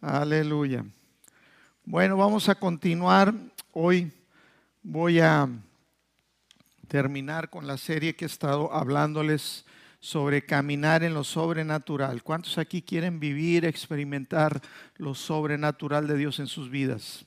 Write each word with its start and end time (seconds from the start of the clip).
Aleluya. 0.00 0.84
Bueno, 1.84 2.16
vamos 2.16 2.48
a 2.48 2.54
continuar. 2.54 3.34
Hoy 3.72 4.12
voy 4.80 5.18
a 5.18 5.48
terminar 6.86 7.50
con 7.50 7.66
la 7.66 7.76
serie 7.76 8.14
que 8.14 8.24
he 8.24 8.26
estado 8.26 8.72
hablándoles 8.72 9.64
sobre 9.98 10.46
caminar 10.46 11.02
en 11.02 11.14
lo 11.14 11.24
sobrenatural. 11.24 12.22
¿Cuántos 12.22 12.58
aquí 12.58 12.80
quieren 12.80 13.18
vivir, 13.18 13.64
experimentar 13.64 14.62
lo 14.98 15.16
sobrenatural 15.16 16.06
de 16.06 16.16
Dios 16.16 16.38
en 16.38 16.46
sus 16.46 16.70
vidas? 16.70 17.24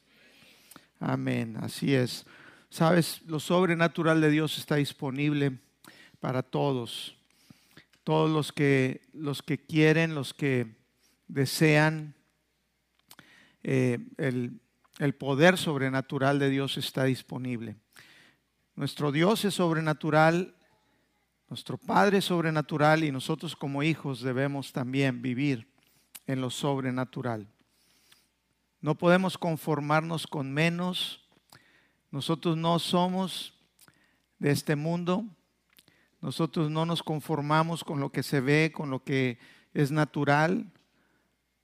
Amén, 1.01 1.57
así 1.61 1.93
es. 1.93 2.25
Sabes, 2.69 3.21
lo 3.27 3.41
sobrenatural 3.41 4.21
de 4.21 4.29
Dios 4.29 4.57
está 4.57 4.75
disponible 4.75 5.57
para 6.21 6.41
todos. 6.41 7.17
Todos 8.05 8.31
los 8.31 8.53
que, 8.53 9.01
los 9.11 9.43
que 9.43 9.57
quieren, 9.57 10.15
los 10.15 10.33
que 10.33 10.67
desean 11.27 12.15
eh, 13.63 13.99
el, 14.17 14.59
el 14.99 15.15
poder 15.15 15.57
sobrenatural 15.57 16.39
de 16.39 16.49
Dios 16.49 16.77
está 16.77 17.03
disponible. 17.05 17.75
Nuestro 18.75 19.11
Dios 19.11 19.45
es 19.45 19.55
sobrenatural, 19.55 20.55
nuestro 21.49 21.77
Padre 21.77 22.19
es 22.19 22.25
sobrenatural 22.25 23.03
y 23.03 23.11
nosotros 23.11 23.55
como 23.55 23.83
hijos 23.83 24.21
debemos 24.21 24.71
también 24.71 25.21
vivir 25.21 25.67
en 26.27 26.41
lo 26.41 26.49
sobrenatural. 26.49 27.47
No 28.79 28.95
podemos 28.95 29.37
conformarnos 29.37 30.25
con 30.25 30.51
menos. 30.51 31.21
Nosotros 32.09 32.57
no 32.57 32.79
somos 32.79 33.53
de 34.39 34.51
este 34.51 34.75
mundo. 34.75 35.25
Nosotros 36.19 36.71
no 36.71 36.85
nos 36.85 37.03
conformamos 37.03 37.83
con 37.83 37.99
lo 37.99 38.11
que 38.11 38.23
se 38.23 38.41
ve, 38.41 38.71
con 38.73 38.89
lo 38.89 39.03
que 39.03 39.39
es 39.73 39.91
natural, 39.91 40.71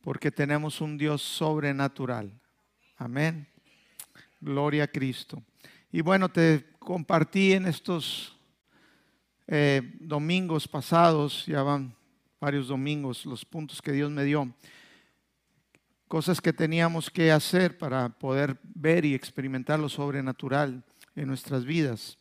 porque 0.08 0.32
tenemos 0.32 0.80
un 0.80 0.98
Dios 0.98 1.22
sobrenatural. 1.22 2.32
Amén. 2.96 3.46
Gloria 4.40 4.86
a 4.86 4.88
Cristo. 4.88 5.44
Y 5.92 6.00
bueno, 6.00 6.30
te 6.30 6.66
compartí 6.80 7.52
en 7.52 7.66
estos 7.66 8.34
eh, 9.48 9.98
domingos 10.00 10.66
pasados, 10.66 11.46
ya 11.46 11.62
van 11.62 11.94
varios 12.40 12.70
domingos, 12.70 13.26
los 13.26 13.44
puntos 13.44 13.82
que 13.82 13.92
Dios 13.92 14.10
me 14.10 14.24
dio, 14.24 14.50
cosas 16.08 16.40
que 16.40 16.54
teníamos 16.54 17.10
que 17.10 17.30
hacer 17.30 17.78
para 17.78 18.08
poder 18.08 18.58
ver 18.64 19.04
y 19.04 19.14
experimentar 19.14 19.78
lo 19.78 19.90
sobrenatural 19.90 20.86
en 21.18 21.28
nuestras 21.28 21.66
vidas. 21.66 22.18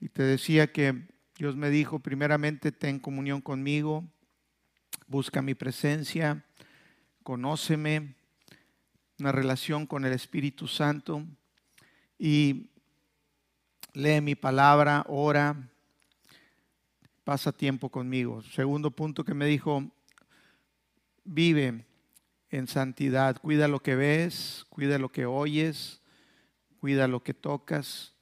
Y 0.00 0.08
te 0.08 0.22
decía 0.22 0.72
que 0.72 1.06
Dios 1.36 1.54
me 1.54 1.68
dijo, 1.68 1.98
primeramente, 1.98 2.72
ten 2.72 2.98
comunión 2.98 3.42
conmigo, 3.42 4.04
busca 5.06 5.42
mi 5.42 5.54
presencia, 5.54 6.42
conóceme, 7.24 8.14
una 9.18 9.32
relación 9.32 9.86
con 9.86 10.04
el 10.04 10.12
Espíritu 10.12 10.68
Santo 10.68 11.24
y 12.18 12.68
lee 13.94 14.20
mi 14.20 14.34
palabra, 14.34 15.04
ora, 15.08 15.56
pasa 17.24 17.50
tiempo 17.50 17.88
conmigo. 17.88 18.42
Segundo 18.42 18.90
punto 18.90 19.24
que 19.24 19.32
me 19.32 19.46
dijo, 19.46 19.90
vive 21.24 21.86
en 22.50 22.68
santidad, 22.68 23.40
cuida 23.40 23.68
lo 23.68 23.80
que 23.80 23.96
ves, 23.96 24.66
cuida 24.68 24.98
lo 24.98 25.10
que 25.10 25.24
oyes, 25.24 26.02
cuida 26.78 27.08
lo 27.08 27.22
que 27.22 27.32
tocas. 27.32 28.12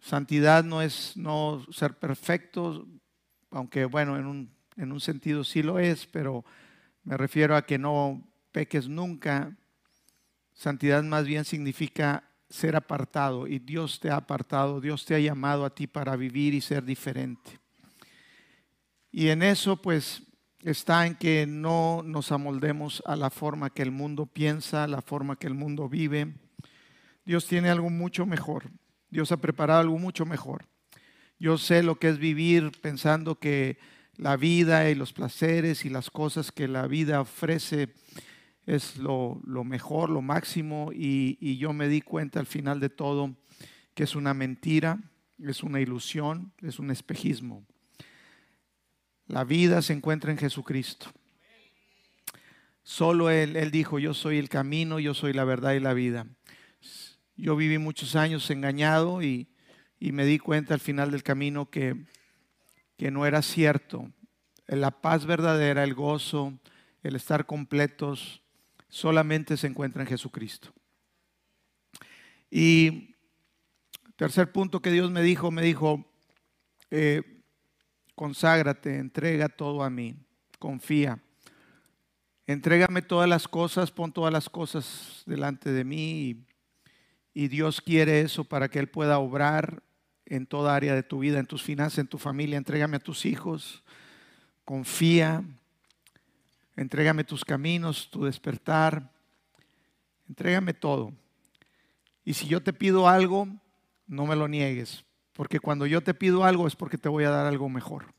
Santidad 0.00 0.64
no 0.64 0.82
es 0.82 1.16
no 1.16 1.64
ser 1.70 1.96
perfecto, 1.96 2.88
aunque 3.52 3.84
bueno, 3.84 4.18
en 4.18 4.26
un, 4.26 4.50
en 4.76 4.90
un 4.90 5.00
sentido 5.00 5.44
sí 5.44 5.62
lo 5.62 5.78
es, 5.78 6.06
pero 6.06 6.44
me 7.04 7.16
refiero 7.16 7.56
a 7.56 7.62
que 7.62 7.78
no 7.78 8.26
peques 8.52 8.88
nunca. 8.88 9.56
Santidad 10.52 11.02
más 11.02 11.26
bien 11.26 11.44
significa 11.44 12.24
ser 12.48 12.76
apartado 12.76 13.46
y 13.46 13.58
Dios 13.60 14.00
te 14.00 14.10
ha 14.10 14.16
apartado, 14.16 14.80
Dios 14.80 15.04
te 15.06 15.14
ha 15.14 15.20
llamado 15.20 15.64
a 15.64 15.74
ti 15.74 15.86
para 15.86 16.16
vivir 16.16 16.52
y 16.52 16.60
ser 16.60 16.84
diferente. 16.84 17.58
Y 19.12 19.28
en 19.28 19.42
eso 19.42 19.80
pues 19.80 20.22
está 20.62 21.06
en 21.06 21.14
que 21.14 21.46
no 21.46 22.02
nos 22.04 22.32
amoldemos 22.32 23.02
a 23.06 23.16
la 23.16 23.30
forma 23.30 23.70
que 23.70 23.82
el 23.82 23.90
mundo 23.90 24.26
piensa, 24.26 24.86
la 24.86 25.00
forma 25.00 25.36
que 25.36 25.46
el 25.46 25.54
mundo 25.54 25.88
vive. 25.88 26.34
Dios 27.24 27.46
tiene 27.46 27.70
algo 27.70 27.88
mucho 27.88 28.26
mejor. 28.26 28.70
Dios 29.08 29.32
ha 29.32 29.38
preparado 29.38 29.80
algo 29.80 29.98
mucho 29.98 30.26
mejor. 30.26 30.66
Yo 31.38 31.56
sé 31.56 31.82
lo 31.82 31.98
que 31.98 32.08
es 32.08 32.18
vivir 32.18 32.72
pensando 32.82 33.38
que 33.38 33.78
la 34.20 34.36
vida 34.36 34.90
y 34.90 34.94
los 34.94 35.14
placeres 35.14 35.86
y 35.86 35.88
las 35.88 36.10
cosas 36.10 36.52
que 36.52 36.68
la 36.68 36.86
vida 36.86 37.22
ofrece 37.22 37.94
es 38.66 38.98
lo, 38.98 39.40
mejor, 39.64 40.10
lo 40.10 40.20
máximo, 40.20 40.90
y, 40.92 41.56
yo 41.56 41.72
me 41.72 41.88
di 41.88 42.02
cuenta 42.02 42.38
al 42.38 42.46
final 42.46 42.80
de 42.80 42.90
todo 42.90 43.34
que 43.94 44.04
es 44.04 44.14
una 44.14 44.34
mentira, 44.34 44.98
es 45.38 45.62
una 45.62 45.80
ilusión, 45.80 46.52
es 46.60 46.78
un 46.78 46.90
espejismo. 46.90 47.64
La 49.26 49.44
vida 49.44 49.80
se 49.80 49.94
encuentra 49.94 50.30
en 50.30 50.38
Jesucristo. 50.38 51.06
Solo 52.82 53.30
Él, 53.30 53.56
Él 53.56 53.70
dijo, 53.70 53.98
yo 53.98 54.12
soy 54.12 54.36
el 54.36 54.50
camino, 54.50 55.00
yo 55.00 55.14
soy 55.14 55.32
la 55.32 55.44
verdad 55.44 55.72
y 55.72 55.80
la 55.80 55.94
vida. 55.94 56.26
Yo 57.36 57.56
viví 57.56 57.78
muchos 57.78 58.16
años 58.16 58.50
engañado 58.50 59.22
y 59.22 59.48
me 59.98 60.26
di 60.26 60.38
cuenta 60.38 60.74
al 60.74 60.80
final 60.80 61.10
del 61.10 61.22
camino 61.22 61.70
que, 61.70 61.96
que 63.00 63.10
no 63.10 63.24
era 63.24 63.40
cierto. 63.40 64.12
La 64.66 64.90
paz 64.90 65.24
verdadera, 65.24 65.84
el 65.84 65.94
gozo, 65.94 66.52
el 67.02 67.16
estar 67.16 67.46
completos, 67.46 68.42
solamente 68.90 69.56
se 69.56 69.68
encuentra 69.68 70.02
en 70.02 70.08
Jesucristo. 70.08 70.70
Y 72.50 73.16
tercer 74.16 74.52
punto 74.52 74.82
que 74.82 74.90
Dios 74.90 75.10
me 75.10 75.22
dijo, 75.22 75.50
me 75.50 75.62
dijo, 75.62 76.04
eh, 76.90 77.22
conságrate, 78.14 78.98
entrega 78.98 79.48
todo 79.48 79.82
a 79.82 79.88
mí, 79.88 80.14
confía. 80.58 81.18
Entrégame 82.46 83.00
todas 83.00 83.30
las 83.30 83.48
cosas, 83.48 83.90
pon 83.90 84.12
todas 84.12 84.30
las 84.30 84.50
cosas 84.50 85.22
delante 85.24 85.72
de 85.72 85.84
mí 85.84 86.20
y, 86.20 86.46
y 87.44 87.48
Dios 87.48 87.80
quiere 87.80 88.20
eso 88.20 88.44
para 88.44 88.68
que 88.68 88.78
Él 88.78 88.90
pueda 88.90 89.20
obrar 89.20 89.82
en 90.30 90.46
toda 90.46 90.74
área 90.74 90.94
de 90.94 91.02
tu 91.02 91.18
vida, 91.18 91.38
en 91.38 91.46
tus 91.46 91.62
finanzas, 91.62 91.98
en 91.98 92.06
tu 92.06 92.16
familia. 92.16 92.56
Entrégame 92.56 92.96
a 92.96 93.00
tus 93.00 93.26
hijos, 93.26 93.82
confía, 94.64 95.44
Entrégame 96.80 97.24
tus 97.24 97.44
caminos, 97.44 98.08
tu 98.10 98.24
despertar. 98.24 99.12
Entrégame 100.26 100.72
todo. 100.72 101.12
Y 102.24 102.32
si 102.32 102.46
yo 102.46 102.62
te 102.62 102.72
pido 102.72 103.06
algo, 103.06 103.46
no 104.06 104.24
me 104.24 104.34
lo 104.34 104.48
niegues. 104.48 105.04
Porque 105.34 105.60
cuando 105.60 105.84
yo 105.84 106.00
te 106.00 106.14
pido 106.14 106.42
algo 106.42 106.66
es 106.66 106.76
porque 106.76 106.96
te 106.96 107.10
voy 107.10 107.24
a 107.24 107.30
dar 107.30 107.44
algo 107.44 107.68
mejor. 107.68 108.14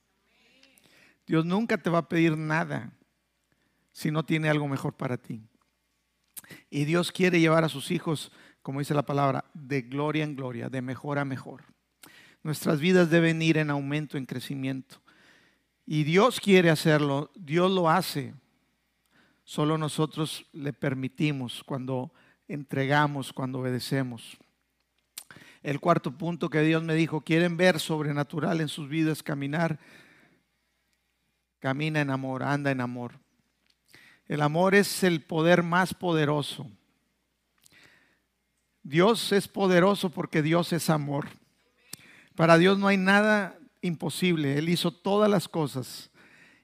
Dios 1.26 1.44
nunca 1.44 1.80
te 1.80 1.90
va 1.90 1.98
a 1.98 2.08
pedir 2.08 2.38
nada 2.38 2.92
si 3.92 4.12
no 4.12 4.24
tiene 4.24 4.48
algo 4.48 4.68
mejor 4.68 4.94
para 4.94 5.18
ti. 5.18 5.42
Y 6.70 6.86
Dios 6.86 7.12
quiere 7.12 7.40
llevar 7.40 7.64
a 7.64 7.70
sus 7.70 7.90
hijos, 7.90 8.32
como 8.62 8.78
dice 8.78 8.94
la 8.94 9.08
palabra, 9.08 9.46
de 9.56 9.82
gloria 9.82 10.24
en 10.24 10.36
gloria, 10.36 10.70
de 10.70 10.84
mejor 10.84 11.18
a 11.18 11.26
mejor. 11.26 11.64
Nuestras 12.44 12.80
vidas 12.80 13.10
deben 13.10 13.42
ir 13.42 13.58
en 13.58 13.70
aumento, 13.70 14.18
en 14.18 14.26
crecimiento. 14.26 15.02
Y 15.86 16.04
Dios 16.04 16.40
quiere 16.40 16.70
hacerlo, 16.70 17.32
Dios 17.36 17.70
lo 17.72 17.90
hace. 17.90 18.34
Solo 19.44 19.78
nosotros 19.78 20.46
le 20.54 20.74
permitimos 20.74 21.64
cuando 21.64 22.12
entregamos, 22.48 23.34
cuando 23.34 23.60
obedecemos. 23.60 24.38
El 25.64 25.80
cuarto 25.80 26.18
punto 26.18 26.50
que 26.50 26.62
Dios 26.62 26.84
me 26.84 26.96
dijo, 26.96 27.22
quieren 27.22 27.58
ver 27.58 27.80
sobrenatural 27.80 28.62
en 28.62 28.68
sus 28.68 28.90
vidas, 28.90 29.22
caminar, 29.22 29.80
camina 31.60 32.02
en 32.02 32.10
amor, 32.10 32.44
anda 32.44 32.72
en 32.72 32.82
amor. 32.82 33.20
El 34.26 34.42
amor 34.42 34.74
es 34.74 35.04
el 35.04 35.22
poder 35.22 35.62
más 35.62 35.94
poderoso. 35.94 36.68
Dios 38.82 39.32
es 39.32 39.48
poderoso 39.48 40.10
porque 40.10 40.42
Dios 40.42 40.74
es 40.74 40.90
amor. 40.90 41.41
Para 42.36 42.58
Dios 42.58 42.78
no 42.78 42.88
hay 42.88 42.98
nada 42.98 43.58
imposible. 43.82 44.58
Él 44.58 44.70
hizo 44.70 44.92
todas 44.92 45.30
las 45.30 45.48
cosas. 45.48 46.10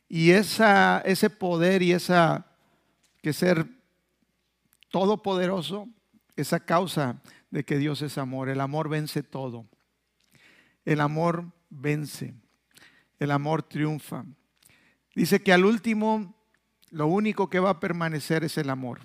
Y 0.10 0.32
ese 0.32 1.30
poder 1.30 1.82
y 1.82 1.92
esa 1.92 2.46
que 3.22 3.34
ser 3.34 3.68
todopoderoso 4.90 5.90
esa 6.36 6.60
causa 6.60 7.22
de 7.52 7.66
que 7.66 7.78
Dios 7.78 8.02
es 8.02 8.18
amor. 8.18 8.50
El 8.50 8.62
amor 8.62 8.88
vence 8.88 9.24
todo. 9.24 9.66
El 10.86 11.02
amor 11.02 11.52
vence. 11.70 12.34
El 13.20 13.32
amor 13.32 13.64
triunfa. 13.64 14.24
Dice 15.16 15.42
que 15.42 15.52
al 15.52 15.66
último 15.66 16.36
lo 16.92 17.08
único 17.08 17.50
que 17.50 17.60
va 17.60 17.72
a 17.72 17.80
permanecer 17.80 18.44
es 18.44 18.58
el 18.58 18.70
amor. 18.70 19.02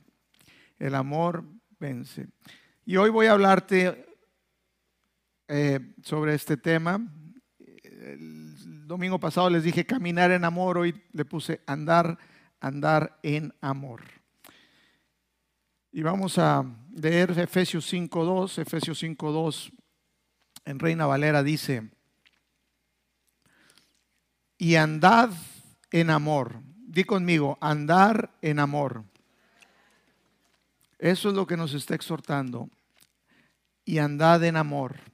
El 0.78 0.94
amor 0.94 1.44
vence. 1.80 2.28
Y 2.84 2.96
hoy 2.96 3.10
voy 3.10 3.26
a 3.26 3.32
hablarte 3.32 4.06
eh, 5.54 5.81
sobre 6.02 6.34
este 6.34 6.56
tema. 6.56 6.99
El 7.58 8.87
domingo 8.87 9.20
pasado 9.20 9.50
les 9.50 9.62
dije 9.62 9.84
caminar 9.84 10.31
en 10.31 10.46
amor, 10.46 10.78
hoy 10.78 10.94
le 11.12 11.26
puse 11.26 11.60
andar 11.66 12.19
andar 12.58 13.19
en 13.22 13.52
amor. 13.60 14.02
Y 15.90 16.00
vamos 16.00 16.38
a 16.38 16.64
leer 16.94 17.38
Efesios 17.38 17.93
5.2. 17.93 18.62
Efesios 18.62 19.02
5.2 19.02 19.70
en 20.64 20.78
Reina 20.78 21.04
Valera 21.04 21.43
dice, 21.43 21.90
y 24.56 24.76
andad 24.76 25.31
en 25.90 26.08
amor. 26.08 26.62
Di 26.87 27.05
conmigo, 27.05 27.58
andar 27.60 28.31
en 28.40 28.58
amor. 28.58 29.05
Eso 30.98 31.28
es 31.28 31.34
lo 31.34 31.46
que 31.46 31.58
nos 31.58 31.75
está 31.75 31.94
exhortando. 31.94 32.70
Y 33.84 33.98
andad 33.98 34.43
en 34.44 34.56
amor. 34.56 35.11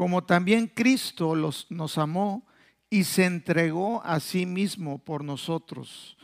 Como 0.00 0.24
también 0.24 0.66
Cristo 0.66 1.34
los, 1.34 1.66
nos 1.70 1.98
amó 1.98 2.46
y 2.88 3.04
se 3.04 3.26
entregó 3.26 4.02
a 4.02 4.18
sí 4.18 4.46
mismo 4.46 4.96
por 4.98 5.22
nosotros, 5.22 6.16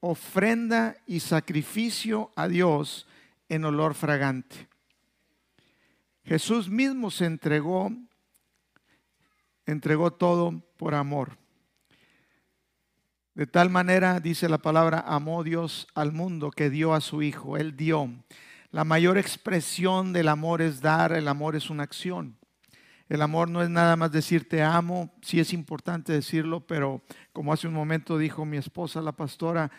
ofrenda 0.00 0.96
y 1.06 1.20
sacrificio 1.20 2.32
a 2.36 2.48
Dios 2.48 3.06
en 3.50 3.66
olor 3.66 3.92
fragante. 3.92 4.66
Jesús 6.24 6.70
mismo 6.70 7.10
se 7.10 7.26
entregó, 7.26 7.92
entregó 9.66 10.10
todo 10.10 10.62
por 10.78 10.94
amor. 10.94 11.36
De 13.34 13.46
tal 13.46 13.68
manera, 13.68 14.20
dice 14.20 14.48
la 14.48 14.56
palabra, 14.56 15.04
amó 15.06 15.44
Dios 15.44 15.86
al 15.94 16.12
mundo 16.12 16.50
que 16.50 16.70
dio 16.70 16.94
a 16.94 17.02
su 17.02 17.20
Hijo. 17.20 17.58
Él 17.58 17.76
dio. 17.76 18.08
La 18.70 18.84
mayor 18.84 19.18
expresión 19.18 20.14
del 20.14 20.28
amor 20.28 20.62
es 20.62 20.80
dar, 20.80 21.12
el 21.12 21.28
amor 21.28 21.56
es 21.56 21.68
una 21.68 21.82
acción. 21.82 22.37
El 23.08 23.22
amor 23.22 23.48
no 23.48 23.62
es 23.62 23.70
nada 23.70 23.96
más 23.96 24.12
decir 24.12 24.48
te 24.48 24.62
amo, 24.62 25.14
sí 25.22 25.40
es 25.40 25.52
importante 25.52 26.12
decirlo, 26.12 26.60
pero 26.60 27.02
como 27.32 27.52
hace 27.52 27.66
un 27.66 27.74
momento 27.74 28.18
dijo 28.18 28.44
mi 28.44 28.58
esposa, 28.58 29.00
la 29.00 29.12
pastora, 29.12 29.70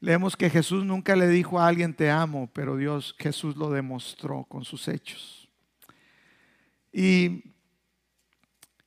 leemos 0.00 0.36
que 0.36 0.48
Jesús 0.48 0.84
nunca 0.84 1.16
le 1.16 1.26
dijo 1.28 1.58
a 1.58 1.66
alguien 1.66 1.94
te 1.94 2.10
amo, 2.10 2.48
pero 2.52 2.76
Dios, 2.76 3.16
Jesús 3.18 3.56
lo 3.56 3.70
demostró 3.70 4.44
con 4.44 4.64
sus 4.64 4.86
hechos. 4.86 5.48
Y, 6.92 7.52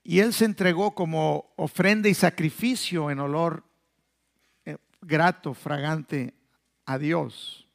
y 0.04 0.20
Él 0.20 0.34
se 0.34 0.46
entregó 0.46 0.96
como 0.96 1.54
ofrenda 1.58 2.08
y 2.08 2.14
sacrificio 2.14 3.12
en 3.12 3.20
olor 3.20 3.64
grato, 5.02 5.54
fragante 5.54 6.34
a 6.86 6.98
Dios. 6.98 7.68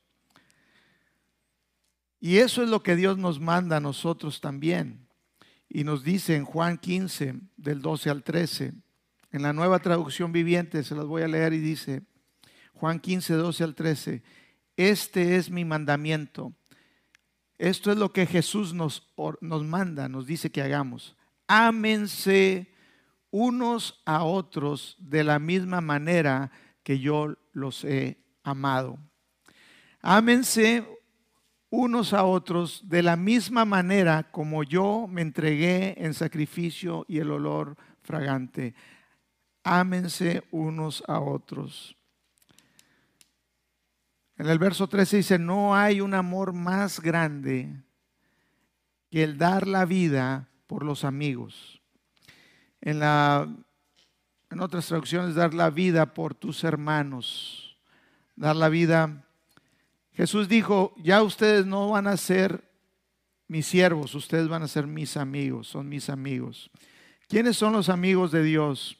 Y 2.20 2.38
eso 2.38 2.62
es 2.62 2.68
lo 2.68 2.82
que 2.82 2.96
Dios 2.96 3.18
nos 3.18 3.40
manda 3.40 3.76
a 3.76 3.80
nosotros 3.80 4.40
también. 4.40 5.05
Y 5.68 5.84
nos 5.84 6.04
dice 6.04 6.36
en 6.36 6.44
Juan 6.44 6.78
15, 6.78 7.34
del 7.56 7.82
12 7.82 8.10
al 8.10 8.22
13, 8.22 8.72
en 9.32 9.42
la 9.42 9.52
nueva 9.52 9.78
traducción 9.80 10.32
viviente, 10.32 10.82
se 10.82 10.94
las 10.94 11.06
voy 11.06 11.22
a 11.22 11.28
leer 11.28 11.52
y 11.52 11.58
dice, 11.58 12.02
Juan 12.74 13.00
15, 13.00 13.34
12 13.34 13.64
al 13.64 13.74
13, 13.74 14.22
este 14.76 15.36
es 15.36 15.50
mi 15.50 15.64
mandamiento. 15.64 16.52
Esto 17.58 17.90
es 17.90 17.98
lo 17.98 18.12
que 18.12 18.26
Jesús 18.26 18.74
nos, 18.74 19.12
nos 19.40 19.64
manda, 19.64 20.08
nos 20.08 20.26
dice 20.26 20.50
que 20.50 20.62
hagamos. 20.62 21.16
Ámense 21.48 22.72
unos 23.30 24.02
a 24.04 24.24
otros 24.24 24.96
de 24.98 25.24
la 25.24 25.38
misma 25.38 25.80
manera 25.80 26.50
que 26.82 26.98
yo 26.98 27.34
los 27.52 27.84
he 27.84 28.18
amado. 28.42 28.98
Ámense 30.00 30.86
unos 31.70 32.12
a 32.12 32.24
otros 32.24 32.88
de 32.88 33.02
la 33.02 33.16
misma 33.16 33.64
manera 33.64 34.30
como 34.30 34.62
yo 34.62 35.06
me 35.08 35.22
entregué 35.22 35.94
en 35.98 36.14
sacrificio 36.14 37.04
y 37.08 37.18
el 37.18 37.30
olor 37.30 37.76
fragante. 38.02 38.74
Ámense 39.64 40.44
unos 40.50 41.02
a 41.08 41.20
otros. 41.20 41.96
En 44.36 44.46
el 44.48 44.58
verso 44.58 44.86
13 44.86 45.16
dice, 45.16 45.38
no 45.38 45.74
hay 45.74 46.00
un 46.00 46.14
amor 46.14 46.52
más 46.52 47.00
grande 47.00 47.74
que 49.10 49.24
el 49.24 49.38
dar 49.38 49.66
la 49.66 49.84
vida 49.84 50.48
por 50.66 50.84
los 50.84 51.04
amigos. 51.04 51.80
En 52.80 53.00
la 53.00 53.48
en 54.50 54.60
otras 54.60 54.86
traducciones, 54.86 55.34
dar 55.34 55.54
la 55.54 55.70
vida 55.70 56.14
por 56.14 56.34
tus 56.34 56.62
hermanos. 56.64 57.76
Dar 58.36 58.54
la 58.54 58.68
vida. 58.68 59.25
Jesús 60.16 60.48
dijo, 60.48 60.94
ya 60.96 61.22
ustedes 61.22 61.66
no 61.66 61.90
van 61.90 62.06
a 62.06 62.16
ser 62.16 62.64
mis 63.48 63.66
siervos, 63.66 64.14
ustedes 64.14 64.48
van 64.48 64.62
a 64.62 64.68
ser 64.68 64.86
mis 64.86 65.16
amigos, 65.16 65.68
son 65.68 65.88
mis 65.88 66.08
amigos. 66.08 66.70
¿Quiénes 67.28 67.56
son 67.56 67.72
los 67.72 67.88
amigos 67.88 68.32
de 68.32 68.42
Dios? 68.42 68.96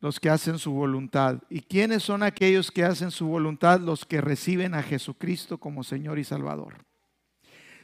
Los 0.00 0.18
que 0.18 0.28
hacen 0.28 0.58
su 0.58 0.72
voluntad. 0.72 1.42
¿Y 1.48 1.60
quiénes 1.60 2.02
son 2.02 2.22
aquellos 2.22 2.70
que 2.70 2.84
hacen 2.84 3.10
su 3.10 3.26
voluntad? 3.26 3.80
Los 3.80 4.04
que 4.04 4.20
reciben 4.20 4.74
a 4.74 4.82
Jesucristo 4.82 5.58
como 5.58 5.84
Señor 5.84 6.18
y 6.18 6.24
Salvador. 6.24 6.74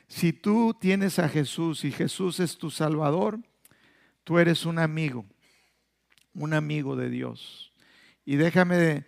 Si 0.08 0.32
tú 0.32 0.76
tienes 0.78 1.18
a 1.18 1.28
Jesús 1.28 1.84
y 1.84 1.92
Jesús 1.92 2.40
es 2.40 2.58
tu 2.58 2.70
Salvador, 2.70 3.38
tú 4.24 4.38
eres 4.38 4.66
un 4.66 4.78
amigo 4.78 5.24
un 6.38 6.54
amigo 6.54 6.96
de 6.96 7.10
Dios. 7.10 7.72
Y 8.24 8.36
déjame 8.36 9.04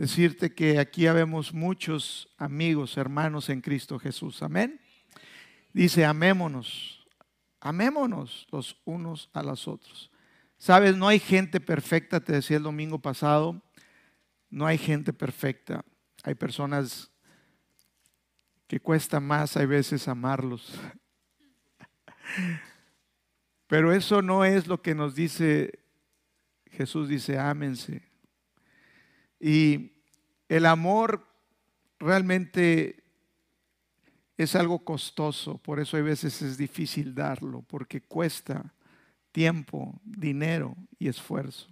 decirte 0.00 0.54
que 0.54 0.78
aquí 0.78 1.06
habemos 1.06 1.52
muchos 1.52 2.32
amigos, 2.38 2.96
hermanos 2.96 3.50
en 3.50 3.60
Cristo 3.60 3.98
Jesús. 3.98 4.42
Amén. 4.42 4.80
Dice, 5.74 6.06
amémonos, 6.06 7.06
amémonos 7.60 8.46
los 8.50 8.80
unos 8.86 9.28
a 9.34 9.42
los 9.42 9.68
otros. 9.68 10.10
Sabes, 10.56 10.96
no 10.96 11.06
hay 11.06 11.18
gente 11.18 11.60
perfecta, 11.60 12.18
te 12.20 12.32
decía 12.32 12.56
el 12.56 12.62
domingo 12.62 12.98
pasado, 12.98 13.62
no 14.48 14.66
hay 14.66 14.78
gente 14.78 15.12
perfecta. 15.12 15.84
Hay 16.22 16.34
personas 16.34 17.10
que 18.66 18.80
cuesta 18.80 19.20
más, 19.20 19.58
hay 19.58 19.66
veces 19.66 20.08
amarlos. 20.08 20.80
Pero 23.66 23.92
eso 23.92 24.22
no 24.22 24.46
es 24.46 24.66
lo 24.66 24.80
que 24.80 24.94
nos 24.94 25.14
dice 25.14 25.78
Jesús 26.70 27.06
dice, 27.06 27.38
ámense. 27.38 28.09
Y 29.40 29.92
el 30.48 30.66
amor 30.66 31.26
realmente 31.98 33.02
es 34.36 34.54
algo 34.54 34.84
costoso, 34.84 35.58
por 35.58 35.80
eso 35.80 35.96
hay 35.96 36.02
veces 36.02 36.40
es 36.42 36.56
difícil 36.56 37.14
darlo, 37.14 37.62
porque 37.62 38.00
cuesta 38.00 38.72
tiempo, 39.32 40.00
dinero 40.04 40.76
y 40.98 41.08
esfuerzo. 41.08 41.68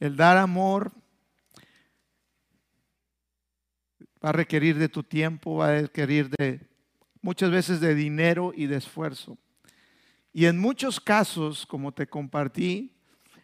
El 0.00 0.16
dar 0.16 0.36
amor 0.36 0.92
va 4.24 4.30
a 4.30 4.32
requerir 4.32 4.76
de 4.78 4.88
tu 4.88 5.02
tiempo, 5.02 5.56
va 5.56 5.68
a 5.68 5.80
requerir 5.82 6.30
de 6.30 6.60
muchas 7.22 7.50
veces 7.50 7.80
de 7.80 7.94
dinero 7.94 8.52
y 8.54 8.66
de 8.66 8.76
esfuerzo. 8.76 9.38
Y 10.32 10.46
en 10.46 10.58
muchos 10.58 11.00
casos, 11.00 11.64
como 11.64 11.92
te 11.92 12.06
compartí, 12.06 12.94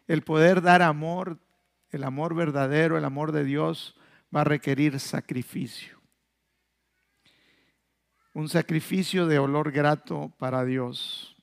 el 0.07 0.23
poder 0.23 0.61
dar 0.61 0.83
amor, 0.83 1.39
el 1.93 2.05
amor 2.05 2.35
verdadero, 2.35 2.99
el 2.99 3.05
amor 3.05 3.33
de 3.33 3.45
Dios, 3.45 3.97
va 4.35 4.41
a 4.41 4.45
requerir 4.45 4.99
sacrificio. 4.99 6.01
Un 8.33 8.49
sacrificio 8.49 9.27
de 9.27 9.39
olor 9.39 9.71
grato 9.71 10.33
para 10.39 10.65
Dios. 10.65 11.37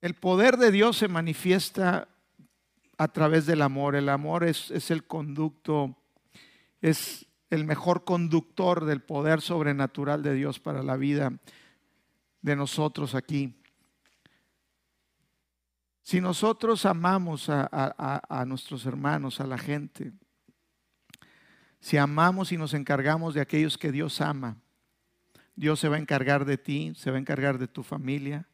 El 0.00 0.14
poder 0.14 0.56
de 0.56 0.70
Dios 0.70 0.96
se 0.96 1.08
manifiesta 1.08 2.08
a 2.98 3.08
través 3.08 3.46
del 3.46 3.62
amor. 3.62 3.94
El 3.94 4.08
amor 4.08 4.44
es, 4.44 4.90
el 4.90 5.06
conducto, 5.06 5.96
es 6.80 7.26
el 7.50 7.64
mejor 7.64 8.04
conductor 8.04 8.84
del 8.84 9.02
poder 9.02 9.40
sobrenatural 9.40 10.22
de 10.22 10.34
Dios 10.34 10.58
para 10.58 10.82
la 10.82 10.96
vida 10.96 11.32
de 12.42 12.56
nosotros 12.56 13.14
aquí. 13.14 13.55
Si 16.06 16.20
nosotros 16.20 16.86
amamos 16.86 17.48
a, 17.48 18.44
nuestros 18.46 18.86
hermanos, 18.86 19.40
a 19.40 19.44
la 19.44 19.58
gente, 19.58 20.12
si 21.80 21.96
amamos 21.96 22.52
y 22.52 22.56
nos 22.56 22.74
encargamos 22.74 23.34
de 23.34 23.40
aquellos 23.40 23.76
que 23.76 23.90
Dios 23.90 24.20
ama, 24.20 24.56
Dios 25.56 25.80
se 25.80 25.88
va 25.88 25.96
a 25.96 25.98
encargar 25.98 26.44
de 26.44 26.58
ti, 26.58 26.92
se 26.94 27.10
va 27.10 27.16
a 27.16 27.20
encargar 27.20 27.58
de 27.58 27.66
tu 27.66 27.82
familia. 27.82 28.46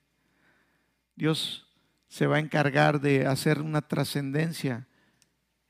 Dios 1.14 1.70
se 2.08 2.26
va 2.26 2.36
a 2.36 2.40
encargar 2.40 3.02
de 3.02 3.26
hacer 3.26 3.60
una 3.60 3.82
trascendencia 3.82 4.88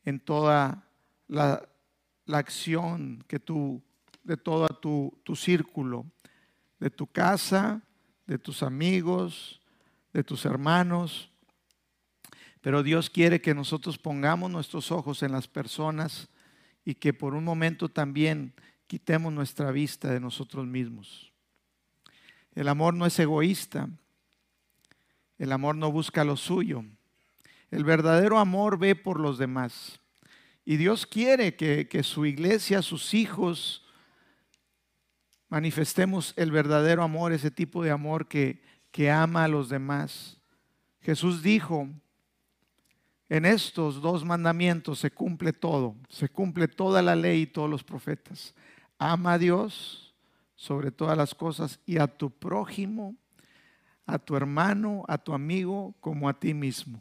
en 0.04 0.20
toda 0.20 0.86
la, 1.26 1.68
acción 2.28 3.24
que 3.26 3.42
de 4.22 4.36
todo 4.36 4.68
tu 4.68 5.34
círculo, 5.34 6.06
de 6.78 6.90
tu 6.90 7.08
casa, 7.08 7.82
de 8.28 8.38
tus 8.38 8.62
amigos, 8.62 9.60
de 10.12 10.22
tus 10.22 10.44
hermanos. 10.44 11.31
Pero 12.62 12.82
Dios 12.82 13.10
quiere 13.10 13.40
que 13.42 13.54
nosotros 13.54 13.98
pongamos 13.98 14.50
nuestros 14.50 14.90
ojos 14.92 15.22
en 15.22 15.32
las 15.32 15.48
personas 15.48 16.28
y 16.84 16.94
que 16.94 17.12
por 17.12 17.34
un 17.34 17.44
momento 17.44 17.88
también 17.88 18.54
quitemos 18.86 19.32
nuestra 19.32 19.72
vista 19.72 20.10
de 20.10 20.20
nosotros 20.20 20.66
mismos. 20.66 21.32
El 22.54 22.68
amor 22.68 22.94
no 22.94 23.04
es 23.04 23.18
egoísta. 23.18 23.88
El 25.38 25.50
amor 25.50 25.74
no 25.74 25.90
busca 25.90 26.24
lo 26.24 26.36
suyo. 26.36 26.84
El 27.72 27.82
verdadero 27.82 28.38
amor 28.38 28.78
ve 28.78 28.94
por 28.94 29.18
los 29.18 29.38
demás. 29.38 29.98
Y 30.64 30.76
Dios 30.76 31.04
quiere 31.04 31.56
que, 31.56 31.88
que 31.88 32.04
su 32.04 32.26
iglesia, 32.26 32.80
sus 32.80 33.12
hijos, 33.12 33.84
manifestemos 35.48 36.32
el 36.36 36.52
verdadero 36.52 37.02
amor, 37.02 37.32
ese 37.32 37.50
tipo 37.50 37.82
de 37.82 37.90
amor 37.90 38.28
que, 38.28 38.62
que 38.92 39.10
ama 39.10 39.44
a 39.44 39.48
los 39.48 39.68
demás. 39.68 40.38
Jesús 41.00 41.42
dijo, 41.42 41.88
en 43.32 43.46
estos 43.46 44.02
dos 44.02 44.26
mandamientos 44.26 44.98
se 44.98 45.10
cumple 45.10 45.54
todo, 45.54 45.96
se 46.10 46.28
cumple 46.28 46.68
toda 46.68 47.00
la 47.00 47.16
ley 47.16 47.40
y 47.40 47.46
todos 47.46 47.70
los 47.70 47.82
profetas. 47.82 48.54
Ama 48.98 49.32
a 49.32 49.38
Dios 49.38 50.14
sobre 50.54 50.90
todas 50.90 51.16
las 51.16 51.34
cosas 51.34 51.80
y 51.86 51.96
a 51.96 52.06
tu 52.06 52.28
prójimo, 52.28 53.16
a 54.04 54.18
tu 54.18 54.36
hermano, 54.36 55.06
a 55.08 55.16
tu 55.16 55.32
amigo, 55.32 55.94
como 55.98 56.28
a 56.28 56.38
ti 56.38 56.52
mismo. 56.52 57.00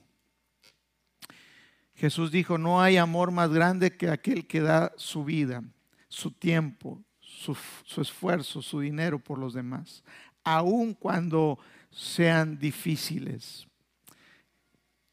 Jesús 1.95 2.31
dijo, 2.31 2.57
no 2.57 2.81
hay 2.81 2.95
amor 2.95 3.31
más 3.31 3.51
grande 3.51 3.97
que 3.97 4.09
aquel 4.09 4.47
que 4.47 4.61
da 4.61 4.93
su 4.95 5.25
vida, 5.25 5.61
su 6.07 6.31
tiempo, 6.31 7.03
su, 7.19 7.57
esfuerzo, 7.99 8.61
su 8.61 8.79
dinero 8.79 9.19
por 9.19 9.37
los 9.37 9.53
demás, 9.53 10.01
aun 10.45 10.93
cuando 10.93 11.59
sean 11.89 12.57
difíciles. 12.57 13.67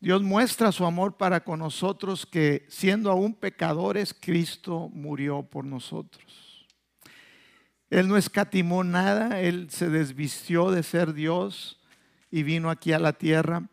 Dios 0.01 0.23
muestra 0.23 0.71
su 0.71 0.87
amor 0.87 1.17
para 1.17 1.43
con 1.43 1.59
nosotros 1.59 2.25
que 2.25 2.65
siendo 2.69 3.11
aún 3.11 3.35
pecadores, 3.35 4.15
Cristo 4.15 4.89
murió 4.93 5.43
por 5.43 5.65
nosotros. 5.65 6.67
Él 7.91 8.07
no 8.07 8.17
escatimó 8.17 8.85
nada, 8.85 9.41
Él 9.41 9.71
se 9.71 9.89
desvistió 9.89 10.71
de 10.71 10.85
ser 10.85 11.15
Dios 11.15 11.81
y 12.31 12.45
vino 12.45 12.71
aquí 12.71 12.93
a 12.93 13.01
la 13.01 13.15
tierra 13.15 13.69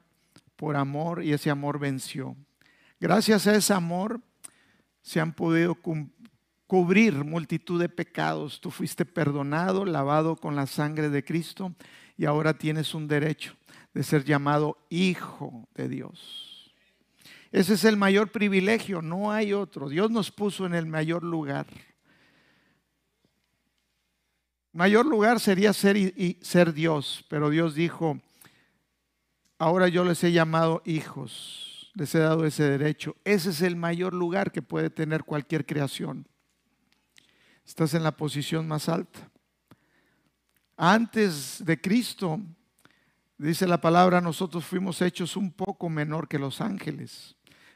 por 0.56 0.78
amor 0.78 1.24
y 1.24 1.32
ese 1.34 1.52
amor 1.52 1.78
venció. 1.78 2.36
Gracias 3.00 3.46
a 3.46 3.54
ese 3.54 3.74
amor 3.74 4.20
se 5.04 5.20
han 5.20 5.34
podido 5.34 5.78
cubrir 6.66 7.24
multitud 7.24 7.80
de 7.80 7.90
pecados. 7.90 8.62
Tú 8.62 8.72
fuiste 8.72 9.06
perdonado, 9.06 9.86
lavado 9.86 10.38
con 10.38 10.56
la 10.56 10.66
sangre 10.66 11.10
de 11.10 11.24
Cristo 11.24 11.76
y 12.18 12.26
ahora 12.26 12.58
tienes 12.58 12.96
un 12.96 13.08
derecho 13.08 13.56
de 13.96 14.04
ser 14.04 14.24
llamado 14.24 14.78
hijo 14.92 15.68
de 15.74 15.90
Dios. 15.90 16.72
Ese 17.52 17.74
es 17.74 17.84
el 17.84 17.98
mayor 17.98 18.32
privilegio, 18.32 19.02
no 19.02 19.32
hay 19.32 19.54
otro. 19.54 19.90
Dios 19.90 20.12
nos 20.12 20.30
puso 20.30 20.68
en 20.68 20.76
el 20.76 20.86
mayor 20.86 21.24
lugar. 21.24 21.66
Mayor 24.72 25.08
lugar 25.08 25.40
sería 25.40 25.74
ser, 25.74 25.98
y 25.98 26.38
ser 26.44 26.74
Dios, 26.74 27.26
pero 27.28 27.50
Dios 27.50 27.74
dijo, 27.74 28.20
ahora 29.58 29.88
yo 29.88 30.06
les 30.06 30.24
he 30.24 30.32
llamado 30.32 30.84
hijos 30.86 31.72
les 31.96 32.14
he 32.14 32.20
dado 32.20 32.46
ese 32.46 32.64
derecho. 32.64 33.16
Ese 33.24 33.50
es 33.50 33.62
el 33.62 33.76
mayor 33.76 34.14
lugar 34.14 34.52
que 34.52 34.62
puede 34.62 34.90
tener 34.90 35.24
cualquier 35.24 35.66
creación. 35.66 36.28
Estás 37.66 37.94
en 37.94 38.04
la 38.04 38.12
posición 38.12 38.68
más 38.68 38.90
alta. 38.90 39.32
Antes 40.78 41.64
de 41.66 41.80
Cristo, 41.80 42.42
dice 43.38 43.68
la 43.68 43.82
palabra, 43.82 44.22
nosotros 44.22 44.66
fuimos 44.66 45.02
hechos 45.02 45.36
un 45.36 45.52
poco 45.52 45.90
menor 45.90 46.28
que 46.28 46.40
los 46.40 46.62
ángeles, 46.62 47.36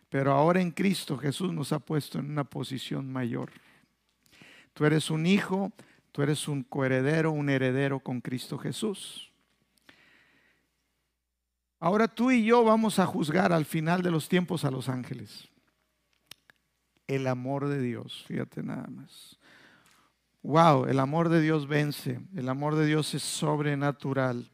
pero 0.10 0.34
ahora 0.34 0.62
en 0.62 0.72
Cristo 0.72 1.18
Jesús 1.18 1.54
nos 1.54 1.72
ha 1.72 1.80
puesto 1.80 2.20
en 2.20 2.30
una 2.30 2.44
posición 2.44 3.12
mayor. 3.12 3.52
Tú 4.74 4.86
eres 4.86 5.10
un 5.10 5.26
hijo, 5.26 5.72
tú 6.12 6.22
eres 6.22 6.48
un 6.48 6.64
coheredero, 6.64 7.32
un 7.32 7.50
heredero 7.50 8.00
con 8.00 8.22
Cristo 8.22 8.58
Jesús. 8.58 9.32
Ahora 11.80 12.08
tú 12.08 12.32
y 12.32 12.44
yo 12.44 12.64
vamos 12.64 13.00
a 13.00 13.06
juzgar 13.06 13.54
al 13.54 13.66
final 13.66 14.02
de 14.02 14.12
los 14.12 14.28
tiempos 14.28 14.66
a 14.66 14.72
los 14.72 14.90
ángeles. 14.90 15.48
El 17.08 17.26
amor 17.26 17.68
de 17.68 17.82
Dios, 17.82 18.24
fíjate 18.28 18.62
nada 18.62 18.88
más. 18.88 19.40
Wow, 20.42 20.86
el 20.86 21.00
amor 21.00 21.30
de 21.30 21.42
Dios 21.42 21.68
vence, 21.68 22.20
el 22.36 22.50
amor 22.50 22.76
de 22.76 22.86
Dios 22.86 23.14
es 23.14 23.24
sobrenatural. 23.24 24.50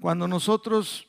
Cuando 0.00 0.28
nosotros 0.28 1.08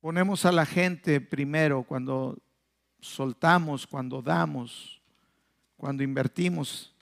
ponemos 0.00 0.44
a 0.44 0.52
la 0.52 0.66
gente 0.66 1.20
primero, 1.20 1.82
cuando 1.84 2.38
soltamos, 3.00 3.86
cuando 3.86 4.20
damos, 4.20 5.00
cuando 5.76 6.02
invertimos 6.02 6.94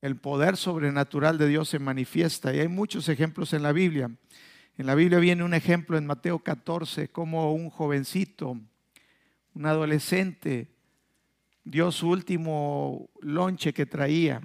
el 0.00 0.16
poder 0.16 0.56
sobrenatural 0.56 1.38
de 1.38 1.48
Dios 1.48 1.68
se 1.68 1.78
manifiesta. 1.78 2.54
Y 2.54 2.60
hay 2.60 2.68
muchos 2.68 3.08
ejemplos 3.08 3.54
en 3.54 3.62
la 3.62 3.72
Biblia. 3.72 4.10
En 4.76 4.86
la 4.86 4.94
Biblia 4.94 5.18
viene 5.18 5.44
un 5.44 5.54
ejemplo 5.54 5.96
en 5.96 6.06
Mateo 6.06 6.40
14, 6.40 7.08
como 7.08 7.54
un 7.54 7.70
jovencito, 7.70 8.58
un 9.54 9.66
adolescente, 9.66 10.68
dio 11.62 11.90
su 11.90 12.10
último 12.10 13.08
lonche 13.20 13.72
que 13.72 13.86
traía. 13.86 14.42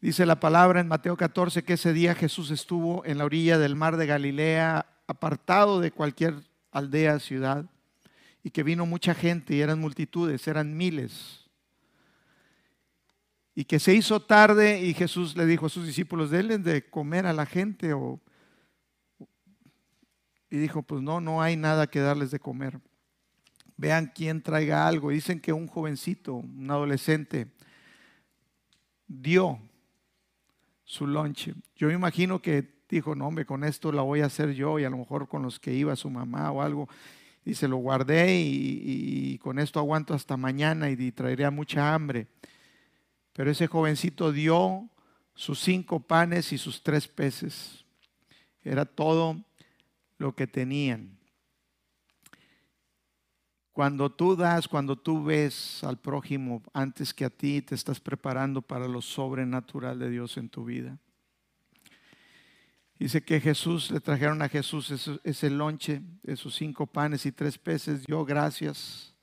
Dice 0.00 0.26
la 0.26 0.40
palabra 0.40 0.80
en 0.80 0.88
Mateo 0.88 1.16
14 1.16 1.64
que 1.64 1.74
ese 1.74 1.92
día 1.92 2.14
Jesús 2.14 2.50
estuvo 2.50 3.04
en 3.04 3.18
la 3.18 3.24
orilla 3.24 3.58
del 3.58 3.74
mar 3.74 3.96
de 3.96 4.06
Galilea, 4.06 4.86
apartado 5.06 5.80
de 5.80 5.90
cualquier 5.90 6.34
aldea, 6.70 7.18
ciudad, 7.18 7.66
y 8.42 8.50
que 8.50 8.62
vino 8.62 8.86
mucha 8.86 9.14
gente 9.14 9.54
y 9.54 9.60
eran 9.60 9.80
multitudes, 9.80 10.46
eran 10.46 10.76
miles 10.76 11.48
y 13.58 13.64
que 13.64 13.80
se 13.80 13.92
hizo 13.92 14.20
tarde 14.20 14.80
y 14.84 14.94
Jesús 14.94 15.36
le 15.36 15.44
dijo 15.44 15.66
a 15.66 15.68
sus 15.68 15.84
discípulos, 15.84 16.30
denle 16.30 16.58
de 16.58 16.88
comer 16.88 17.26
a 17.26 17.32
la 17.32 17.44
gente. 17.44 17.92
Y 20.48 20.56
dijo, 20.58 20.82
pues 20.82 21.02
no, 21.02 21.20
no 21.20 21.42
hay 21.42 21.56
nada 21.56 21.88
que 21.88 21.98
darles 21.98 22.30
de 22.30 22.38
comer. 22.38 22.78
Vean 23.76 24.12
quién 24.14 24.44
traiga 24.44 24.86
algo. 24.86 25.10
Dicen 25.10 25.40
que 25.40 25.52
un 25.52 25.66
jovencito, 25.66 26.34
un 26.34 26.70
adolescente, 26.70 27.48
dio 29.08 29.60
su 30.88 31.06
lonche. 31.06 31.54
Yo 31.76 31.88
me 31.88 31.94
imagino 31.94 32.40
que 32.40 32.66
dijo, 32.88 33.14
no, 33.14 33.28
hombre, 33.28 33.44
con 33.44 33.62
esto 33.62 33.92
la 33.92 34.00
voy 34.00 34.22
a 34.22 34.26
hacer 34.26 34.54
yo 34.54 34.78
y 34.78 34.84
a 34.84 34.90
lo 34.90 34.96
mejor 34.96 35.28
con 35.28 35.42
los 35.42 35.60
que 35.60 35.74
iba 35.74 35.94
su 35.96 36.08
mamá 36.08 36.50
o 36.50 36.62
algo. 36.62 36.88
Y 37.44 37.54
se 37.54 37.68
lo 37.68 37.76
guardé 37.76 38.40
y, 38.40 39.38
con 39.38 39.58
esto 39.58 39.78
aguanto 39.78 40.14
hasta 40.14 40.38
mañana 40.38 40.90
y, 40.90 40.94
y 40.98 41.12
traería 41.12 41.50
mucha 41.50 41.94
hambre. 41.94 42.26
Pero 43.34 43.50
ese 43.50 43.66
jovencito 43.66 44.32
dio 44.32 44.88
sus 45.34 45.60
cinco 45.60 46.00
panes 46.00 46.54
y 46.54 46.58
sus 46.58 46.82
tres 46.82 47.06
peces. 47.06 47.84
Era 48.64 48.86
todo 48.86 49.44
lo 50.16 50.34
que 50.34 50.46
tenían. 50.46 51.17
Cuando 53.78 54.10
tú 54.10 54.34
das, 54.34 54.66
cuando 54.66 54.96
tú 54.96 55.22
ves 55.22 55.84
al 55.84 55.98
prójimo 55.98 56.64
antes 56.72 57.14
que 57.14 57.24
a 57.24 57.30
ti, 57.30 57.62
te 57.62 57.76
estás 57.76 58.00
preparando 58.00 58.60
para 58.60 58.88
lo 58.88 59.00
sobrenatural 59.00 60.00
de 60.00 60.10
Dios 60.10 60.36
en 60.36 60.48
tu 60.48 60.64
vida. 60.64 60.98
Dice 62.98 63.22
que 63.22 63.40
Jesús, 63.40 63.92
le 63.92 64.00
trajeron 64.00 64.42
a 64.42 64.48
Jesús 64.48 64.90
ese, 64.90 65.20
ese 65.22 65.48
lonche, 65.48 66.02
esos 66.24 66.56
cinco 66.56 66.88
panes 66.88 67.24
y 67.24 67.30
tres 67.30 67.56
peces, 67.56 68.04
dio 68.04 68.24
gracias 68.24 69.14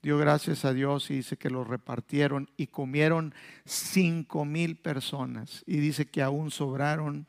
dio 0.00 0.16
gracias 0.16 0.64
a 0.64 0.72
Dios 0.72 1.10
y 1.10 1.14
dice 1.14 1.36
que 1.36 1.50
lo 1.50 1.64
repartieron 1.64 2.48
y 2.56 2.68
comieron 2.68 3.34
cinco 3.64 4.44
mil 4.44 4.76
personas. 4.76 5.64
Y 5.66 5.78
dice 5.78 6.06
que 6.06 6.22
aún 6.22 6.52
sobraron, 6.52 7.26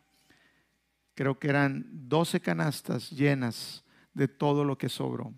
creo 1.16 1.40
que 1.40 1.50
eran 1.50 1.88
doce 1.92 2.40
canastas 2.42 3.10
llenas 3.10 3.84
de 4.14 4.28
todo 4.28 4.64
lo 4.64 4.78
que 4.78 4.88
sobró. 4.88 5.34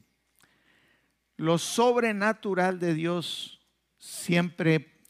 Lo 1.38 1.58
sobrenatural 1.58 2.80
de 2.80 2.94
Dios 2.94 3.62
siempre 3.98 5.02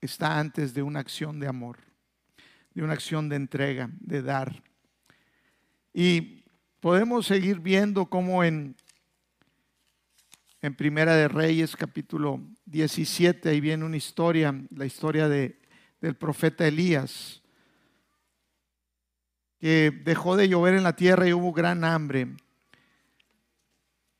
está 0.00 0.38
antes 0.38 0.74
de 0.74 0.82
una 0.82 1.00
acción 1.00 1.40
de 1.40 1.48
amor, 1.48 1.78
de 2.74 2.82
una 2.82 2.92
acción 2.92 3.28
de 3.28 3.36
entrega, 3.36 3.90
de 4.00 4.22
dar. 4.22 4.62
Y 5.92 6.44
podemos 6.80 7.26
seguir 7.26 7.60
viendo 7.60 8.06
cómo 8.06 8.44
en 8.44 8.76
en 10.66 10.74
Primera 10.74 11.14
de 11.14 11.28
Reyes, 11.28 11.76
capítulo 11.76 12.40
17, 12.64 13.48
ahí 13.48 13.60
viene 13.60 13.84
una 13.84 13.96
historia, 13.96 14.52
la 14.74 14.84
historia 14.84 15.28
de, 15.28 15.60
del 16.00 16.16
profeta 16.16 16.66
Elías, 16.66 17.40
que 19.60 19.92
dejó 20.04 20.36
de 20.36 20.48
llover 20.48 20.74
en 20.74 20.82
la 20.82 20.96
tierra 20.96 21.28
y 21.28 21.32
hubo 21.32 21.52
gran 21.52 21.84
hambre. 21.84 22.34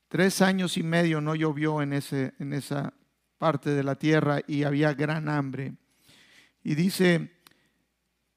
Tres 0.08 0.40
años 0.40 0.76
y 0.76 0.82
medio 0.82 1.20
no 1.20 1.34
llovió 1.34 1.82
en, 1.82 1.92
ese, 1.92 2.34
en 2.38 2.52
esa 2.52 2.94
parte 3.38 3.70
de 3.70 3.82
la 3.82 3.96
tierra 3.96 4.40
y 4.46 4.62
había 4.62 4.94
gran 4.94 5.28
hambre. 5.28 5.74
Y 6.62 6.74
dice 6.74 7.32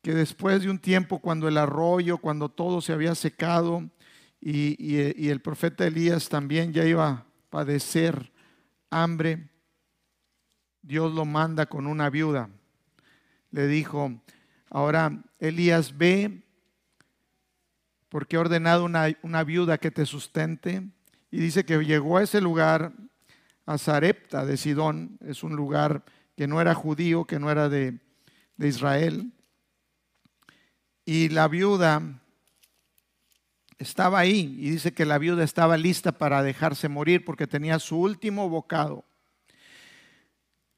que 0.01 0.13
después 0.13 0.61
de 0.61 0.69
un 0.69 0.79
tiempo, 0.79 1.19
cuando 1.19 1.47
el 1.47 1.57
arroyo, 1.57 2.17
cuando 2.17 2.49
todo 2.49 2.81
se 2.81 2.93
había 2.93 3.15
secado 3.15 3.89
y, 4.41 4.75
y 4.81 5.29
el 5.29 5.41
profeta 5.41 5.85
Elías 5.85 6.29
también 6.29 6.73
ya 6.73 6.85
iba 6.85 7.25
padecer 7.49 8.31
hambre, 8.89 9.49
Dios 10.81 11.13
lo 11.13 11.25
manda 11.25 11.65
con 11.67 11.87
una 11.87 12.09
viuda. 12.09 12.49
Le 13.51 13.67
dijo, 13.67 14.21
ahora 14.69 15.23
Elías 15.39 15.97
ve 15.97 16.43
porque 18.09 18.35
he 18.35 18.39
ordenado 18.39 18.85
una, 18.85 19.07
una 19.21 19.43
viuda 19.43 19.77
que 19.77 19.91
te 19.91 20.05
sustente. 20.05 20.83
Y 21.31 21.39
dice 21.39 21.65
que 21.65 21.77
llegó 21.83 22.17
a 22.17 22.23
ese 22.23 22.41
lugar, 22.41 22.93
a 23.65 23.77
Zarepta 23.77 24.45
de 24.45 24.57
Sidón, 24.57 25.17
es 25.25 25.43
un 25.43 25.55
lugar 25.55 26.03
que 26.35 26.47
no 26.47 26.59
era 26.59 26.73
judío, 26.73 27.25
que 27.25 27.39
no 27.39 27.51
era 27.51 27.69
de, 27.69 27.99
de 28.57 28.67
Israel. 28.67 29.31
Y 31.05 31.29
la 31.29 31.47
viuda 31.47 32.21
estaba 33.77 34.19
ahí 34.19 34.57
y 34.59 34.71
dice 34.71 34.93
que 34.93 35.05
la 35.05 35.17
viuda 35.17 35.43
estaba 35.43 35.77
lista 35.77 36.11
para 36.11 36.43
dejarse 36.43 36.89
morir 36.89 37.23
porque 37.23 37.47
tenía 37.47 37.79
su 37.79 37.99
último 37.99 38.49
bocado. 38.49 39.05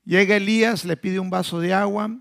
Llega 0.03 0.35
Elías, 0.35 0.85
le 0.85 0.97
pide 0.97 1.19
un 1.19 1.29
vaso 1.29 1.59
de 1.59 1.73
agua, 1.73 2.19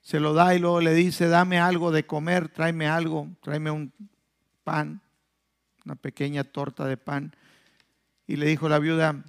se 0.00 0.18
lo 0.18 0.34
da 0.34 0.54
y 0.54 0.58
luego 0.58 0.80
le 0.80 0.94
dice, 0.94 1.28
dame 1.28 1.58
algo 1.58 1.92
de 1.92 2.06
comer, 2.06 2.48
tráeme 2.48 2.88
algo, 2.88 3.28
tráeme 3.42 3.70
un 3.70 3.92
pan, 4.64 5.02
una 5.90 5.96
pequeña 5.96 6.44
torta 6.44 6.86
de 6.86 6.96
pan. 6.96 7.34
Y 8.28 8.36
le 8.36 8.46
dijo 8.46 8.68
la 8.68 8.78
viuda, 8.78 9.24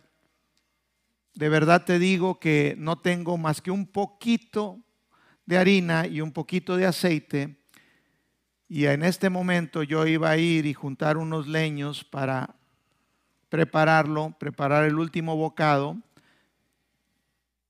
de 1.33 1.49
verdad 1.49 1.85
te 1.85 1.97
digo 1.97 2.39
que 2.39 2.75
no 2.77 2.99
tengo 2.99 3.37
más 3.37 3.61
que 3.61 3.71
un 3.71 3.87
poquito 3.87 4.79
de 5.47 5.57
harina 5.57 6.05
y 6.05 6.21
un 6.21 6.31
poquito 6.31 6.77
de 6.77 6.85
aceite 6.85 7.57
y 8.69 8.85
en 8.85 9.03
este 9.03 9.31
momento 9.31 9.81
yo 9.81 10.05
iba 10.05 10.29
a 10.29 10.37
ir 10.37 10.67
y 10.67 10.73
juntar 10.73 11.17
unos 11.17 11.47
leños 11.47 12.03
para 12.03 12.55
prepararlo, 13.49 14.35
preparar 14.39 14.85
el 14.85 14.95
último 14.95 15.35
bocado, 15.35 15.97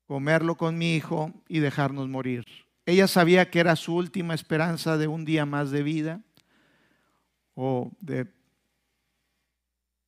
comerlo 0.06 0.56
con 0.56 0.76
mi 0.76 0.94
hijo 0.94 1.32
y 1.48 1.60
dejarnos 1.60 2.08
morir. 2.08 2.44
Ella 2.84 3.08
sabía 3.08 3.50
que 3.50 3.58
era 3.58 3.74
su 3.74 3.96
última 3.96 4.34
esperanza 4.34 4.98
de 4.98 5.08
un 5.08 5.24
día 5.24 5.46
más 5.46 5.70
de 5.70 5.82
vida 5.82 6.20
o 7.54 7.90
de 8.00 8.28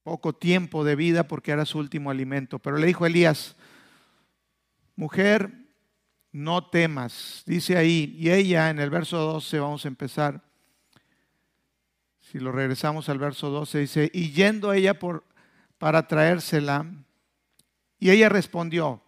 poco 0.05 0.33
tiempo 0.33 0.85
de 0.85 0.95
vida 0.95 1.27
porque 1.27 1.51
era 1.51 1.65
su 1.65 1.79
último 1.79 2.11
alimento. 2.11 2.61
Pero 2.61 2.77
le 2.77 2.87
dijo 2.87 3.05
Elías, 3.05 3.57
mujer, 4.95 5.51
no 6.31 6.69
temas. 6.69 7.43
Dice 7.47 7.77
ahí, 7.77 8.15
y 8.17 8.31
ella 8.31 8.71
en 8.71 8.79
el 8.79 8.91
verso 8.91 9.19
12 9.19 9.59
vamos 9.59 9.85
a 9.85 9.89
empezar 9.89 10.45
si 12.35 12.41
lo 12.41 12.51
regresamos 12.51 13.09
al 13.09 13.19
verso 13.19 13.49
12, 13.49 13.79
dice, 13.79 14.11
y 14.13 14.33
yendo 14.33 14.73
ella 14.73 14.99
por, 14.99 15.23
para 15.79 16.09
traérsela, 16.09 16.85
y 18.01 18.11
ella 18.11 18.29
respondió, 18.29 19.01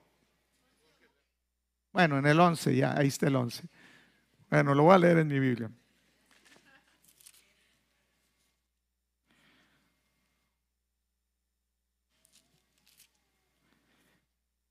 bueno, 1.92 2.18
en 2.18 2.26
el 2.26 2.38
11, 2.38 2.76
ya, 2.76 2.96
ahí 2.96 3.08
está 3.08 3.26
el 3.26 3.34
11. 3.34 3.64
Bueno, 4.48 4.76
lo 4.76 4.84
voy 4.84 4.94
a 4.94 4.98
leer 4.98 5.18
en 5.18 5.26
mi 5.26 5.40
Biblia. 5.40 5.70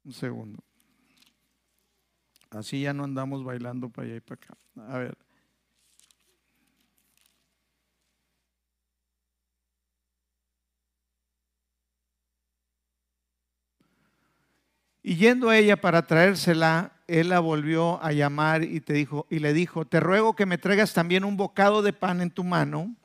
Un 0.05 0.13
segundo. 0.13 0.63
Así 2.51 2.81
ya 2.81 2.93
no 2.93 3.03
andamos 3.03 3.43
bailando 3.43 3.89
para 3.89 4.07
allá 4.07 4.17
y 4.17 4.21
para 4.21 4.35
acá. 4.35 4.57
A 4.87 4.97
ver. 4.99 5.17
Y 15.01 15.17
yendo 15.17 15.49
a 15.49 15.57
ella 15.57 15.79
para 15.79 16.07
traérsela, 16.07 16.93
él 17.07 17.29
la 17.29 17.39
volvió 17.39 18.01
a 18.03 18.11
llamar 18.11 18.63
y, 18.63 18.81
te 18.81 18.93
dijo, 18.93 19.27
y 19.29 19.39
le 19.39 19.53
dijo, 19.53 19.85
te 19.85 19.99
ruego 19.99 20.35
que 20.35 20.45
me 20.45 20.57
traigas 20.57 20.93
también 20.93 21.23
un 21.23 21.37
bocado 21.37 21.81
de 21.81 21.93
pan 21.93 22.21
en 22.21 22.31
tu 22.31 22.43
mano. 22.43 22.95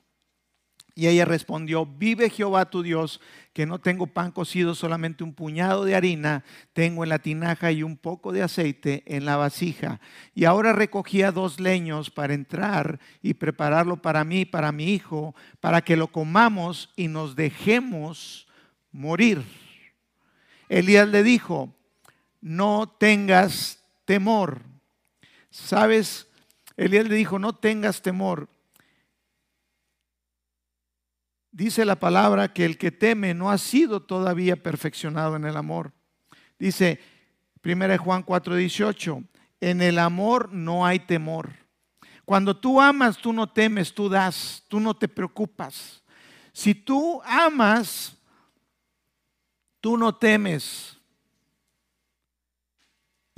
Y 0.93 1.07
ella 1.07 1.25
respondió, 1.25 1.85
vive 1.85 2.29
Jehová 2.29 2.69
tu 2.69 2.83
Dios, 2.83 3.21
que 3.53 3.65
no 3.65 3.79
tengo 3.79 4.07
pan 4.07 4.31
cocido, 4.31 4.75
solamente 4.75 5.23
un 5.23 5.33
puñado 5.33 5.85
de 5.85 5.95
harina, 5.95 6.43
tengo 6.73 7.03
en 7.03 7.09
la 7.09 7.19
tinaja 7.19 7.71
y 7.71 7.83
un 7.83 7.97
poco 7.97 8.31
de 8.31 8.43
aceite 8.43 9.03
en 9.05 9.25
la 9.25 9.37
vasija. 9.37 9.99
Y 10.35 10.45
ahora 10.45 10.73
recogía 10.73 11.31
dos 11.31 11.59
leños 11.59 12.09
para 12.09 12.33
entrar 12.33 12.99
y 13.21 13.33
prepararlo 13.33 14.01
para 14.01 14.23
mí, 14.23 14.45
para 14.45 14.71
mi 14.71 14.93
hijo, 14.93 15.35
para 15.59 15.81
que 15.81 15.95
lo 15.95 16.07
comamos 16.07 16.91
y 16.95 17.07
nos 17.07 17.35
dejemos 17.35 18.47
morir. 18.91 19.43
Elías 20.69 21.07
le 21.07 21.23
dijo, 21.23 21.73
no 22.41 22.87
tengas 22.97 23.83
temor. 24.05 24.61
¿Sabes? 25.49 26.27
Elías 26.77 27.07
le 27.07 27.15
dijo, 27.15 27.39
no 27.39 27.53
tengas 27.53 28.01
temor. 28.01 28.49
Dice 31.51 31.83
la 31.83 31.97
palabra 31.97 32.53
que 32.53 32.63
el 32.63 32.77
que 32.77 32.91
teme 32.91 33.33
no 33.33 33.51
ha 33.51 33.57
sido 33.57 34.01
todavía 34.01 34.55
perfeccionado 34.55 35.35
en 35.35 35.45
el 35.45 35.57
amor. 35.57 35.91
Dice 36.57 36.99
1 37.63 37.97
Juan 37.97 38.23
4:18, 38.23 39.23
en 39.59 39.81
el 39.81 39.99
amor 39.99 40.53
no 40.53 40.85
hay 40.85 40.99
temor. 40.99 41.51
Cuando 42.23 42.55
tú 42.55 42.79
amas, 42.79 43.17
tú 43.17 43.33
no 43.33 43.49
temes, 43.49 43.93
tú 43.93 44.07
das, 44.07 44.63
tú 44.69 44.79
no 44.79 44.95
te 44.95 45.09
preocupas. 45.09 46.01
Si 46.53 46.73
tú 46.73 47.21
amas, 47.25 48.15
tú 49.81 49.97
no 49.97 50.15
temes. 50.15 50.97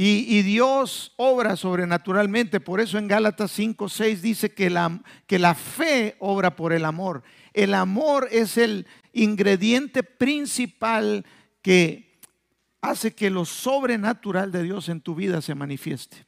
Y, 0.06 0.42
Dios 0.42 1.13
obra 1.16 1.56
sobrenaturalmente. 1.56 2.60
Por 2.60 2.82
eso 2.82 2.98
en 2.98 3.08
Gálatas 3.08 3.52
5, 3.52 3.88
6 3.88 4.22
dice 4.22 4.54
que 4.54 4.70
la, 4.70 5.02
que 5.28 5.39
la 5.39 5.56
fe 5.56 6.18
obra 6.20 6.58
por 6.58 6.74
el 6.74 6.84
amor. 6.84 7.24
El 7.54 7.74
amor 7.74 8.28
es 8.30 8.58
el 8.58 8.86
ingrediente 9.13 10.04
principal 10.04 11.26
que 11.62 12.20
hace 12.82 13.16
que 13.16 13.30
lo 13.30 13.46
sobrenatural 13.46 14.52
de 14.52 14.63
Dios 14.63 14.89
en 14.89 15.00
tu 15.00 15.16
vida 15.16 15.42
se 15.42 15.56
manifieste. 15.56 16.26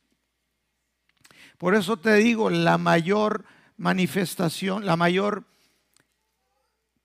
Por 1.58 1.76
eso 1.76 1.98
te 1.98 2.14
digo, 2.14 2.50
la 2.50 2.78
mayor 2.78 3.44
manifestación, 3.76 4.86
la 4.86 4.96
mayor 4.96 5.44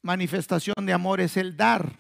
manifestación 0.03 0.87
de 0.87 0.93
amor 0.93 1.21
es 1.21 1.37
el 1.37 1.57
dar. 1.57 1.97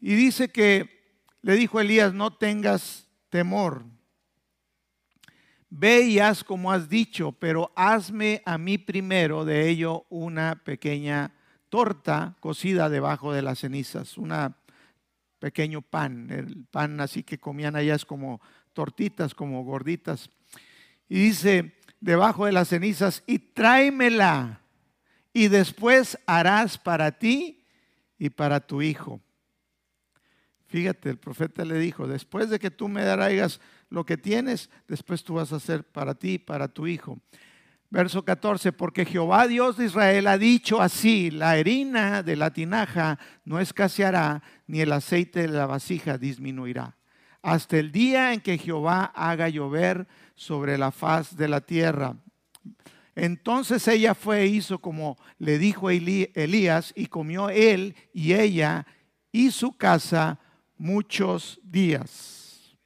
Y 0.00 0.14
dice 0.14 0.48
que 0.48 1.01
le 1.42 1.56
dijo 1.56 1.80
Elías, 1.80 2.14
no 2.14 2.32
tengas 2.32 3.06
temor. 3.28 3.84
Ve 5.68 6.02
y 6.02 6.18
haz 6.18 6.44
como 6.44 6.70
has 6.70 6.88
dicho, 6.88 7.32
pero 7.32 7.72
hazme 7.74 8.42
a 8.44 8.58
mí 8.58 8.78
primero 8.78 9.44
de 9.44 9.68
ello 9.68 10.06
una 10.08 10.62
pequeña 10.62 11.34
torta 11.68 12.36
cocida 12.40 12.88
debajo 12.88 13.32
de 13.32 13.42
las 13.42 13.60
cenizas, 13.60 14.18
un 14.18 14.32
pequeño 15.38 15.82
pan. 15.82 16.30
El 16.30 16.66
pan 16.66 17.00
así 17.00 17.22
que 17.22 17.38
comían 17.38 17.74
allá 17.74 17.94
es 17.94 18.04
como 18.04 18.40
tortitas, 18.72 19.34
como 19.34 19.64
gorditas. 19.64 20.30
Y 21.08 21.16
dice, 21.16 21.74
debajo 22.00 22.46
de 22.46 22.52
las 22.52 22.68
cenizas, 22.68 23.22
y 23.26 23.38
tráemela, 23.38 24.60
y 25.32 25.48
después 25.48 26.18
harás 26.26 26.78
para 26.78 27.18
ti 27.18 27.64
y 28.18 28.30
para 28.30 28.60
tu 28.60 28.82
hijo. 28.82 29.20
Fíjate, 30.72 31.10
el 31.10 31.18
profeta 31.18 31.66
le 31.66 31.78
dijo, 31.78 32.06
después 32.06 32.48
de 32.48 32.58
que 32.58 32.70
tú 32.70 32.88
me 32.88 33.02
darás 33.02 33.60
lo 33.90 34.06
que 34.06 34.16
tienes, 34.16 34.70
después 34.88 35.22
tú 35.22 35.34
vas 35.34 35.52
a 35.52 35.56
hacer 35.56 35.84
para 35.84 36.14
ti, 36.14 36.38
para 36.38 36.66
tu 36.66 36.86
hijo. 36.86 37.18
Verso 37.90 38.24
14, 38.24 38.72
porque 38.72 39.04
Jehová 39.04 39.46
Dios 39.46 39.76
de 39.76 39.84
Israel 39.84 40.28
ha 40.28 40.38
dicho 40.38 40.80
así, 40.80 41.30
la 41.30 41.50
harina 41.50 42.22
de 42.22 42.36
la 42.36 42.54
tinaja 42.54 43.18
no 43.44 43.60
escaseará, 43.60 44.42
ni 44.66 44.80
el 44.80 44.92
aceite 44.92 45.42
de 45.42 45.48
la 45.48 45.66
vasija 45.66 46.16
disminuirá, 46.16 46.96
hasta 47.42 47.76
el 47.76 47.92
día 47.92 48.32
en 48.32 48.40
que 48.40 48.56
Jehová 48.56 49.12
haga 49.14 49.50
llover 49.50 50.08
sobre 50.36 50.78
la 50.78 50.90
faz 50.90 51.36
de 51.36 51.48
la 51.48 51.60
tierra. 51.60 52.16
Entonces 53.14 53.86
ella 53.88 54.14
fue 54.14 54.40
e 54.40 54.46
hizo 54.46 54.78
como 54.78 55.18
le 55.36 55.58
dijo 55.58 55.90
Elías, 55.90 56.94
y 56.96 57.08
comió 57.08 57.50
él 57.50 57.94
y 58.14 58.32
ella 58.32 58.86
y 59.30 59.50
su 59.50 59.76
casa 59.76 60.38
muchos 60.82 61.60
días. 61.62 62.76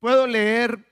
Puedo 0.00 0.26
leer 0.26 0.84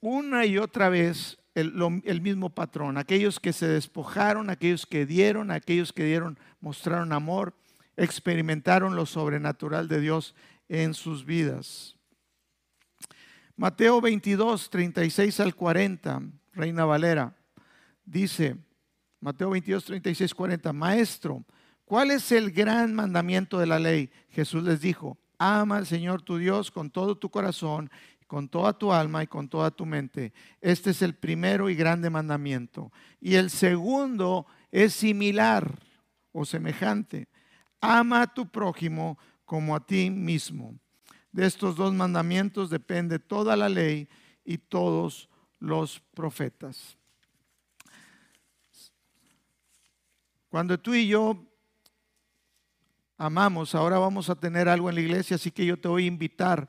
una 0.00 0.46
y 0.46 0.56
otra 0.56 0.88
vez 0.88 1.36
el, 1.52 2.20
mismo 2.20 2.50
patrón. 2.50 2.96
Aquellos 2.96 3.40
que 3.40 3.52
se 3.52 3.66
despojaron, 3.66 4.50
aquellos 4.50 4.86
que 4.86 5.04
dieron, 5.04 5.50
aquellos 5.50 5.92
que 5.92 6.04
dieron, 6.04 6.38
mostraron 6.60 7.12
amor, 7.12 7.54
experimentaron 7.96 8.94
lo 8.94 9.04
sobrenatural 9.04 9.88
de 9.88 10.00
Dios 10.00 10.36
en 10.68 10.94
sus 10.94 11.26
vidas. 11.26 11.96
Mateo 13.56 14.00
22, 14.00 14.70
36 14.70 15.40
al 15.40 15.56
40, 15.56 16.22
Reina 16.52 16.84
Valera, 16.84 17.34
dice, 18.04 18.58
Mateo 19.18 19.50
22, 19.50 19.84
36, 19.86 20.34
40, 20.34 20.72
Maestro, 20.72 21.44
¿Cuál 21.86 22.10
es 22.10 22.32
el 22.32 22.50
gran 22.50 22.94
mandamiento 22.96 23.60
de 23.60 23.66
la 23.66 23.78
ley? 23.78 24.10
Jesús 24.30 24.64
les 24.64 24.80
dijo, 24.80 25.18
ama 25.38 25.76
al 25.76 25.86
Señor 25.86 26.20
tu 26.20 26.36
Dios 26.36 26.72
con 26.72 26.90
todo 26.90 27.16
tu 27.16 27.30
corazón, 27.30 27.88
con 28.26 28.48
toda 28.48 28.76
tu 28.76 28.92
alma 28.92 29.22
y 29.22 29.28
con 29.28 29.48
toda 29.48 29.70
tu 29.70 29.86
mente. 29.86 30.32
Este 30.60 30.90
es 30.90 31.00
el 31.00 31.14
primero 31.14 31.70
y 31.70 31.76
grande 31.76 32.10
mandamiento. 32.10 32.90
Y 33.20 33.36
el 33.36 33.50
segundo 33.50 34.48
es 34.72 34.94
similar 34.94 35.78
o 36.32 36.44
semejante. 36.44 37.28
Ama 37.80 38.22
a 38.22 38.34
tu 38.34 38.50
prójimo 38.50 39.16
como 39.44 39.76
a 39.76 39.86
ti 39.86 40.10
mismo. 40.10 40.74
De 41.30 41.46
estos 41.46 41.76
dos 41.76 41.94
mandamientos 41.94 42.68
depende 42.68 43.20
toda 43.20 43.54
la 43.54 43.68
ley 43.68 44.08
y 44.44 44.58
todos 44.58 45.28
los 45.60 46.00
profetas. 46.14 46.98
Cuando 50.48 50.80
tú 50.80 50.92
y 50.92 51.06
yo 51.06 51.46
amamos, 53.18 53.74
ahora 53.74 53.98
vamos 53.98 54.28
a 54.30 54.34
tener 54.34 54.68
algo 54.68 54.88
en 54.88 54.96
la 54.96 55.00
iglesia, 55.00 55.36
así 55.36 55.50
que 55.50 55.64
yo 55.64 55.78
te 55.78 55.88
voy 55.88 56.04
a 56.04 56.08
invitar 56.08 56.68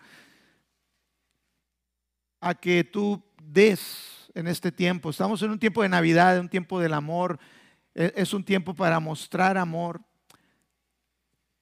a 2.39 2.53
que 2.55 2.83
tú 2.83 3.23
des 3.41 4.29
en 4.33 4.47
este 4.47 4.71
tiempo. 4.71 5.09
Estamos 5.09 5.41
en 5.41 5.51
un 5.51 5.59
tiempo 5.59 5.81
de 5.81 5.89
Navidad, 5.89 6.39
un 6.39 6.49
tiempo 6.49 6.79
del 6.79 6.93
amor, 6.93 7.39
e, 7.95 8.13
es 8.15 8.33
un 8.33 8.43
tiempo 8.43 8.73
para 8.73 8.99
mostrar 8.99 9.57
amor. 9.57 10.01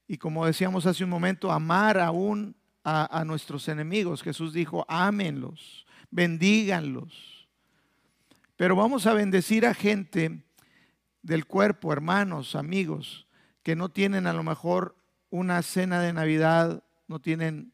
Y 0.08 0.18
como 0.18 0.46
decíamos 0.46 0.86
hace 0.86 1.04
un 1.04 1.10
momento, 1.10 1.52
amar 1.52 2.00
aún 2.00 2.56
a, 2.84 3.24
nuestros 3.26 3.68
enemigos. 3.68 4.22
Jesús 4.22 4.54
dijo, 4.54 4.86
ámenlos, 4.88 5.88
bendíganlos. 6.12 7.50
Pero 8.56 8.76
vamos 8.76 9.08
a 9.08 9.14
bendecir 9.14 9.66
a 9.66 9.74
gente 9.74 10.44
del 11.24 11.48
cuerpo, 11.48 11.92
hermanos, 11.92 12.56
amigos, 12.56 13.25
que 13.66 13.76
no 13.76 13.90
tienen 13.90 14.28
a 14.28 14.34
lo 14.34 14.44
mejor 14.44 14.96
una 15.32 15.64
cena 15.64 16.00
de 16.00 16.14
Navidad, 16.14 16.84
no 17.08 17.20
tienen 17.20 17.74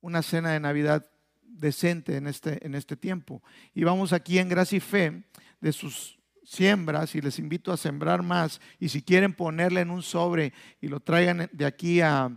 una 0.00 0.22
cena 0.22 0.52
de 0.52 0.60
Navidad 0.60 1.10
decente 1.42 2.16
en 2.16 2.28
este, 2.28 2.64
en 2.64 2.76
este 2.76 2.96
tiempo. 2.96 3.42
Y 3.74 3.82
vamos 3.82 4.12
aquí 4.12 4.38
en 4.38 4.48
Gracia 4.48 4.76
y 4.76 4.80
Fe 4.80 5.24
de 5.60 5.72
sus 5.72 6.16
siembras 6.44 7.16
y 7.16 7.20
les 7.20 7.40
invito 7.40 7.72
a 7.72 7.76
sembrar 7.76 8.22
más. 8.22 8.60
Y 8.78 8.90
si 8.90 9.02
quieren 9.02 9.34
ponerle 9.34 9.80
en 9.80 9.90
un 9.90 10.04
sobre 10.04 10.52
y 10.80 10.86
lo 10.86 11.00
traigan 11.00 11.50
de 11.52 11.66
aquí 11.66 12.00
a, 12.00 12.30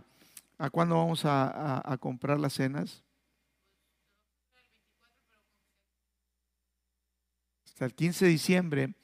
a 0.58 0.70
cuándo 0.70 0.96
vamos 0.96 1.24
a, 1.24 1.80
a 1.92 1.96
comprar 1.98 2.40
las 2.40 2.54
cenas. 2.54 3.04
Hasta 7.66 7.84
el 7.84 7.94
15 7.94 8.24
de 8.24 8.30
diciembre 8.32 8.94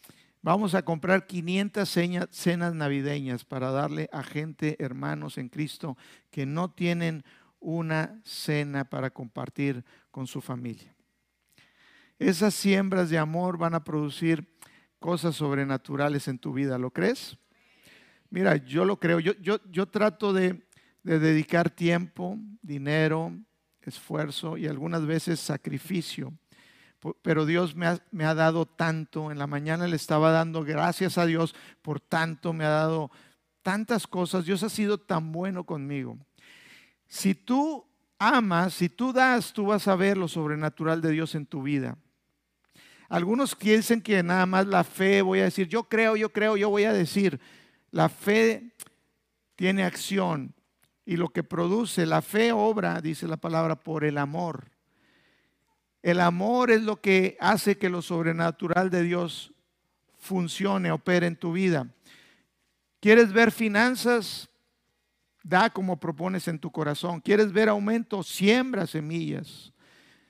vamos 0.42 0.74
a 0.74 0.82
comprar 0.82 1.26
500 1.26 1.88
cenas 2.30 2.74
navideñas 2.74 3.44
para 3.44 3.70
darle 3.70 4.08
a 4.12 4.22
gente, 4.22 4.76
hermanos 4.78 5.38
en 5.38 5.48
Cristo, 5.48 5.96
que 6.30 6.46
no 6.46 6.70
tienen 6.70 7.24
una 7.60 8.20
cena 8.24 8.84
para 8.88 9.10
compartir 9.10 9.84
con 10.10 10.26
su 10.26 10.40
familia. 10.40 10.94
Esas 12.18 12.54
siembras 12.54 13.10
de 13.10 13.18
amor 13.18 13.58
van 13.58 13.74
a 13.74 13.84
producir 13.84 14.46
cosas 14.98 15.36
sobrenaturales 15.36 16.28
en 16.28 16.38
tu 16.38 16.52
vida, 16.52 16.78
¿lo 16.78 16.90
crees? 16.90 17.38
Mira, 18.28 18.56
yo 18.56 18.84
lo 18.84 18.98
creo, 18.98 19.18
yo, 19.20 19.32
yo, 19.40 19.58
yo 19.70 19.86
trato 19.86 20.32
de, 20.32 20.66
dedicar 21.02 21.70
tiempo, 21.70 22.38
dinero, 22.60 23.32
esfuerzo 23.80 24.58
y 24.58 24.66
algunas 24.66 25.06
veces 25.06 25.40
sacrificio 25.40 26.34
pero 27.22 27.46
Dios 27.46 27.74
me 27.74 27.86
ha, 27.86 27.98
me 28.10 28.24
ha, 28.24 28.34
dado 28.34 28.66
tanto. 28.66 29.30
En 29.30 29.38
la 29.38 29.46
mañana 29.46 29.86
le 29.86 29.96
estaba 29.96 30.30
dando 30.30 30.64
gracias 30.64 31.18
a 31.18 31.26
Dios 31.26 31.54
por 31.82 32.00
tanto, 32.00 32.52
me 32.52 32.64
ha 32.64 32.70
dado 32.70 33.10
tantas 33.62 34.06
cosas. 34.06 34.44
Dios 34.44 34.62
ha 34.62 34.68
sido 34.68 34.98
tan 34.98 35.32
bueno 35.32 35.64
conmigo. 35.64 36.18
Si 37.08 37.34
tú 37.34 37.86
amas, 38.18 38.74
si 38.74 38.88
tú 38.88 39.12
das, 39.12 39.52
tú 39.52 39.66
vas 39.66 39.88
a 39.88 39.96
ver 39.96 40.16
lo 40.16 40.28
sobrenatural 40.28 41.00
de 41.00 41.10
Dios 41.10 41.34
en 41.34 41.46
tu 41.46 41.62
vida. 41.62 41.96
Algunos 43.08 43.56
piensan 43.56 44.00
que 44.00 44.22
nada 44.22 44.46
más 44.46 44.66
la 44.66 44.84
fe, 44.84 45.22
voy 45.22 45.40
a 45.40 45.44
decir, 45.44 45.66
yo 45.66 45.84
creo, 45.84 46.14
yo 46.16 46.32
creo, 46.32 46.56
yo 46.56 46.70
voy 46.70 46.84
a 46.84 46.92
decir, 46.92 47.40
la 47.90 48.08
fe 48.08 48.72
tiene 49.56 49.82
acción 49.82 50.54
y 51.04 51.16
lo 51.16 51.30
que 51.30 51.42
produce, 51.42 52.06
la 52.06 52.22
fe 52.22 52.52
obra, 52.52 53.00
dice 53.00 53.26
la 53.26 53.36
palabra, 53.36 53.74
por 53.74 54.04
el 54.04 54.16
amor. 54.16 54.70
El 56.02 56.20
amor 56.20 56.70
es 56.70 56.82
lo 56.82 57.00
que 57.00 57.36
hace 57.40 57.76
que 57.76 57.90
lo 57.90 58.02
sobrenatural 58.02 58.90
de 58.90 59.02
Dios 59.02 59.52
funcione, 60.18 60.90
opere 60.92 61.26
en 61.26 61.36
tu 61.36 61.52
vida. 61.52 61.88
¿Quieres 63.00 63.32
ver 63.32 63.50
finanzas? 63.50 64.48
Da 65.42 65.70
como 65.70 65.98
propones 65.98 66.48
en 66.48 66.58
tu 66.58 66.70
corazón. 66.70 67.20
¿Quieres 67.20 67.52
ver 67.52 67.68
aumento? 67.68 68.22
Siembra 68.22 68.86
semillas. 68.86 69.72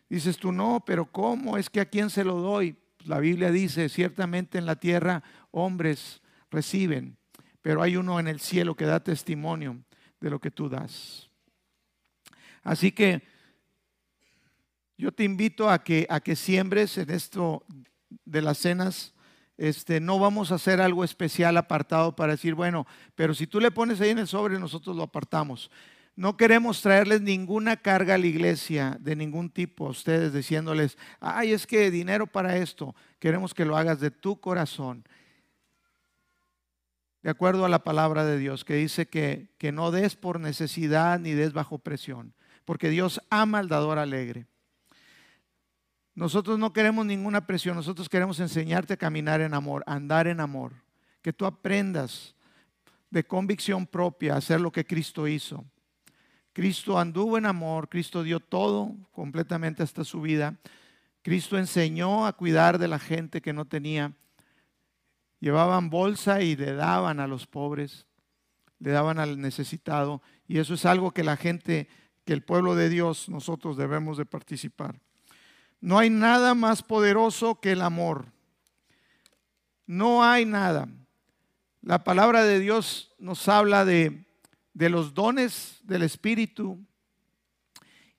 Dices 0.08 0.36
tú, 0.38 0.52
no, 0.52 0.82
pero 0.84 1.10
¿cómo? 1.10 1.56
Es 1.56 1.70
que 1.70 1.80
a 1.80 1.86
quién 1.86 2.10
se 2.10 2.24
lo 2.24 2.36
doy. 2.36 2.76
La 3.04 3.18
Biblia 3.18 3.50
dice, 3.50 3.88
ciertamente 3.88 4.58
en 4.58 4.66
la 4.66 4.76
tierra 4.76 5.22
hombres 5.50 6.20
reciben, 6.50 7.16
pero 7.62 7.82
hay 7.82 7.96
uno 7.96 8.20
en 8.20 8.28
el 8.28 8.40
cielo 8.40 8.74
que 8.74 8.84
da 8.84 9.00
testimonio 9.00 9.78
de 10.20 10.30
lo 10.30 10.38
que 10.40 10.50
tú 10.50 10.68
das. 10.68 11.30
Así 12.62 12.92
que 12.92 13.22
yo 15.00 15.12
te 15.12 15.24
invito 15.24 15.70
a 15.70 15.82
que, 15.82 16.06
siembres 16.36 16.98
en 16.98 17.08
esto 17.08 17.64
de 18.26 18.42
las 18.42 18.58
cenas 18.58 19.14
este, 19.56 19.98
no 19.98 20.18
vamos 20.18 20.52
a 20.52 20.56
hacer 20.56 20.80
algo 20.80 21.04
especial 21.04 21.56
apartado 21.56 22.14
para 22.14 22.32
decir, 22.32 22.54
bueno, 22.54 22.86
pero 23.14 23.32
si 23.32 23.46
tú 23.46 23.60
le 23.60 23.70
pones 23.70 24.00
ahí 24.00 24.10
en 24.10 24.18
el 24.18 24.26
sobre, 24.26 24.58
nosotros 24.58 24.94
lo 24.94 25.04
apartamos. 25.04 25.70
No 26.16 26.36
queremos 26.36 26.82
traerles 26.82 27.22
ninguna 27.22 27.78
carga 27.78 28.14
a 28.14 28.18
la 28.18 28.26
iglesia 28.26 28.98
de 29.00 29.16
ningún 29.16 29.48
tipo 29.48 29.86
a 29.86 29.90
ustedes 29.90 30.34
diciéndoles, 30.34 30.98
ay, 31.18 31.52
es 31.52 31.66
que 31.66 31.90
dinero 31.90 32.26
para 32.26 32.58
esto. 32.58 32.94
Queremos 33.18 33.54
que 33.54 33.64
lo 33.64 33.78
hagas 33.78 34.00
de 34.00 34.10
tu 34.10 34.38
corazón. 34.38 35.04
De 37.22 37.30
acuerdo 37.30 37.64
a 37.64 37.70
la 37.70 37.84
palabra 37.84 38.26
de 38.26 38.36
Dios, 38.36 38.66
que 38.66 38.74
dice 38.74 39.08
que, 39.08 39.54
que 39.56 39.72
no 39.72 39.92
des 39.92 40.14
por 40.16 40.40
necesidad 40.40 41.18
ni 41.18 41.32
des 41.32 41.54
bajo 41.54 41.78
presión, 41.78 42.34
porque 42.66 42.90
Dios 42.90 43.22
ama 43.30 43.60
al 43.60 43.68
dador 43.68 43.98
alegre. 43.98 44.49
Nosotros 46.14 46.58
no 46.58 46.72
queremos 46.72 47.06
ninguna 47.06 47.46
presión, 47.46 47.76
nosotros 47.76 48.08
queremos 48.08 48.40
enseñarte 48.40 48.94
a 48.94 48.96
caminar 48.96 49.40
en 49.40 49.54
amor, 49.54 49.82
a 49.86 49.94
andar 49.94 50.26
en 50.26 50.40
amor, 50.40 50.72
que 51.22 51.32
tú 51.32 51.46
aprendas 51.46 52.34
de 53.10 53.24
convicción 53.24 53.86
propia 53.86 54.34
a 54.34 54.38
hacer 54.38 54.60
lo 54.60 54.70
que 54.70 54.84
Cristo 54.84 55.26
hizo. 55.28 55.64
Cristo 56.52 56.98
anduvo 56.98 57.38
en 57.38 57.46
amor, 57.46 57.88
Cristo 57.88 58.22
dio 58.22 58.40
todo 58.40 58.94
completamente 59.12 59.82
hasta 59.82 60.04
su 60.04 60.20
vida. 60.20 60.56
Cristo 61.22 61.56
enseñó 61.58 62.26
a 62.26 62.32
cuidar 62.32 62.78
de 62.78 62.88
la 62.88 62.98
gente 62.98 63.40
que 63.40 63.52
no 63.52 63.66
tenía. 63.66 64.12
Llevaban 65.38 65.90
bolsa 65.90 66.42
y 66.42 66.56
le 66.56 66.74
daban 66.74 67.20
a 67.20 67.26
los 67.26 67.46
pobres, 67.46 68.06
le 68.78 68.90
daban 68.90 69.18
al 69.18 69.40
necesitado. 69.40 70.22
Y 70.48 70.58
eso 70.58 70.74
es 70.74 70.84
algo 70.84 71.12
que 71.12 71.24
la 71.24 71.36
gente, 71.36 71.88
que 72.24 72.32
el 72.32 72.42
pueblo 72.42 72.74
de 72.74 72.88
Dios, 72.88 73.28
nosotros 73.28 73.76
debemos 73.76 74.18
de 74.18 74.26
participar. 74.26 75.00
No 75.80 75.98
hay 75.98 76.10
nada 76.10 76.54
más 76.54 76.82
poderoso 76.82 77.60
que 77.60 77.72
el 77.72 77.82
amor. 77.82 78.26
No 79.86 80.22
hay 80.22 80.44
nada. 80.44 80.88
La 81.82 82.04
palabra 82.04 82.44
de 82.44 82.58
Dios 82.58 83.14
nos 83.18 83.48
habla 83.48 83.84
de, 83.84 84.24
los 84.74 85.14
dones 85.14 85.80
del 85.84 86.02
Espíritu. 86.02 86.78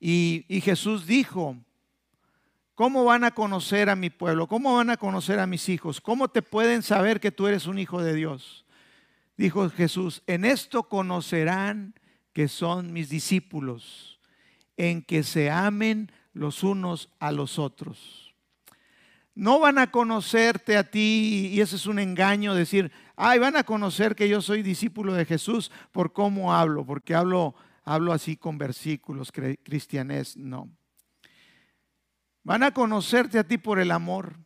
Y, 0.00 0.44
y 0.48 0.60
Jesús 0.60 1.06
dijo, 1.06 1.56
¿cómo 2.74 3.04
van 3.04 3.22
a 3.22 3.30
conocer 3.30 3.88
a 3.88 3.96
mi 3.96 4.10
pueblo? 4.10 4.48
¿Cómo 4.48 4.74
van 4.76 4.90
a 4.90 4.96
conocer 4.96 5.38
a 5.38 5.46
mis 5.46 5.68
hijos? 5.68 6.00
¿Cómo 6.00 6.28
te 6.28 6.42
pueden 6.42 6.82
saber 6.82 7.20
que 7.20 7.30
tú 7.30 7.46
eres 7.46 7.66
un 7.66 7.78
hijo 7.78 8.02
de 8.02 8.14
Dios? 8.14 8.66
Dijo 9.36 9.70
Jesús, 9.70 10.22
en 10.26 10.44
esto 10.44 10.84
conocerán 10.84 11.94
que 12.32 12.48
son 12.48 12.92
mis 12.92 13.08
discípulos, 13.08 14.18
en 14.76 15.02
que 15.02 15.22
se 15.22 15.50
amen 15.50 16.10
los 16.32 16.62
unos 16.62 17.10
a 17.18 17.32
los 17.32 17.58
otros. 17.58 18.34
No 19.34 19.60
van 19.60 19.78
a 19.78 19.90
conocerte 19.90 20.76
a 20.76 20.90
ti, 20.90 21.50
y 21.52 21.60
ese 21.60 21.76
es 21.76 21.86
un 21.86 21.98
engaño, 21.98 22.54
decir, 22.54 22.92
ay, 23.16 23.38
van 23.38 23.56
a 23.56 23.64
conocer 23.64 24.14
que 24.14 24.28
yo 24.28 24.42
soy 24.42 24.62
discípulo 24.62 25.14
de 25.14 25.24
Jesús 25.24 25.70
por 25.90 26.12
cómo 26.12 26.54
hablo, 26.54 26.84
porque 26.84 27.14
hablo, 27.14 27.54
hablo 27.84 28.12
así 28.12 28.36
con 28.36 28.58
versículos 28.58 29.32
cristianes, 29.32 30.36
no. 30.36 30.68
Van 32.44 32.62
a 32.62 32.74
conocerte 32.74 33.38
a 33.38 33.44
ti 33.44 33.56
por 33.56 33.78
el 33.78 33.90
amor, 33.90 34.36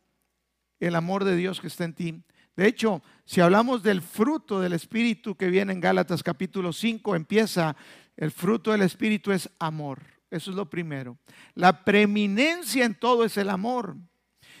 el 0.79 0.95
amor 0.95 1.25
de 1.25 1.35
Dios 1.35 1.59
que 1.59 1.67
está 1.67 1.83
en 1.83 1.93
ti. 1.93 2.23
De 2.55 2.67
hecho, 2.67 3.01
si 3.25 3.41
hablamos 3.41 3.83
del 3.83 4.01
fruto 4.01 4.61
del 4.61 4.73
Espíritu 4.73 5.35
que 5.35 5.49
viene 5.49 5.73
en 5.73 5.81
Gálatas 5.81 6.23
capítulo 6.23 6.71
5, 6.71 7.15
empieza, 7.15 7.75
el 8.15 8.31
fruto 8.31 8.71
del 8.71 8.83
Espíritu 8.83 9.31
es 9.31 9.49
amor. 9.59 10.16
Eso 10.29 10.51
es 10.51 10.57
lo 10.57 10.69
primero. 10.69 11.17
La 11.53 11.83
preeminencia 11.83 12.85
en 12.85 12.95
todo 12.95 13.23
es 13.23 13.37
el 13.37 13.49
amor. 13.49 13.95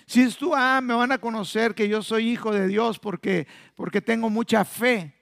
Si 0.05 0.21
es 0.21 0.37
tú, 0.37 0.55
ah, 0.55 0.79
me 0.81 0.93
van 0.93 1.11
a 1.11 1.17
conocer 1.17 1.75
que 1.75 1.89
yo 1.89 2.01
soy 2.01 2.29
hijo 2.29 2.51
de 2.53 2.67
Dios 2.67 2.97
porque, 2.97 3.47
porque 3.75 4.01
tengo 4.01 4.29
mucha 4.29 4.63
fe. 4.63 5.13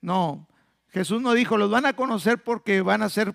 No, 0.00 0.48
Jesús 0.90 1.20
no 1.20 1.32
dijo, 1.32 1.56
los 1.56 1.70
van 1.70 1.86
a 1.86 1.94
conocer 1.94 2.42
porque 2.42 2.80
van 2.80 3.02
a 3.02 3.08
ser 3.08 3.34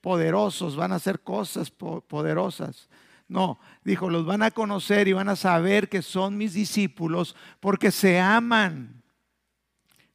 poderosos, 0.00 0.76
van 0.76 0.92
a 0.92 0.96
hacer 0.96 1.20
cosas 1.20 1.70
poderosas. 1.70 2.88
No, 3.28 3.60
dijo, 3.84 4.10
los 4.10 4.26
van 4.26 4.42
a 4.42 4.50
conocer 4.50 5.08
y 5.08 5.12
van 5.12 5.28
a 5.28 5.36
saber 5.36 5.88
que 5.88 6.02
son 6.02 6.36
mis 6.36 6.52
discípulos 6.52 7.36
porque 7.60 7.90
se 7.90 8.18
aman, 8.18 9.02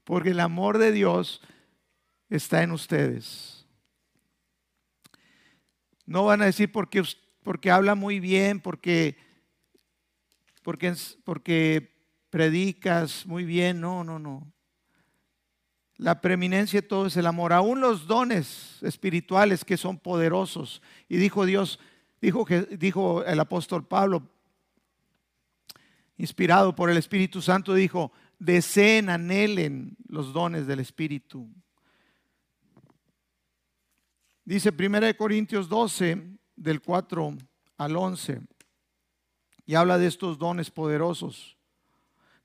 porque 0.03 0.31
el 0.31 0.39
amor 0.39 0.79
de 0.79 0.91
Dios 0.91 1.41
está 2.29 2.61
en 2.63 2.71
ustedes. 2.71 3.54
No 6.05 6.25
van 6.25 6.41
a 6.41 6.45
decir 6.45 6.71
porque, 6.71 7.03
porque 7.43 7.71
habla 7.71 7.95
muy 7.95 8.19
bien, 8.19 8.59
porque, 8.59 9.17
porque, 10.61 10.93
porque 11.23 11.95
predicas 12.29 13.25
muy 13.25 13.43
bien. 13.43 13.81
No, 13.81 14.03
no, 14.03 14.19
no. 14.19 14.51
La 15.97 16.19
preeminencia 16.21 16.81
de 16.81 16.87
todo 16.87 17.07
es 17.07 17.17
el 17.17 17.25
amor. 17.25 17.53
Aún 17.53 17.79
los 17.79 18.07
dones 18.07 18.79
espirituales 18.83 19.63
que 19.63 19.77
son 19.77 19.97
poderosos. 19.97 20.81
Y 21.07 21.17
dijo 21.17 21.45
Dios, 21.45 21.79
dijo, 22.21 22.45
dijo 22.71 23.23
el 23.23 23.39
apóstol 23.39 23.87
Pablo, 23.87 24.29
inspirado 26.17 26.75
por 26.75 26.89
el 26.89 26.97
Espíritu 26.97 27.41
Santo, 27.41 27.73
dijo, 27.73 28.11
deseen, 28.39 29.09
anhelen 29.09 29.97
los 30.07 30.33
dones 30.33 30.67
del 30.67 30.79
Espíritu. 30.79 31.49
Dice 34.45 34.69
1 34.69 35.17
Corintios 35.17 35.67
12, 35.67 36.21
del 36.55 36.79
4 36.79 37.35
al 37.77 37.97
11, 37.97 38.41
y 39.65 39.73
habla 39.73 39.97
de 39.97 40.05
estos 40.05 40.37
dones 40.37 40.69
poderosos. 40.69 41.57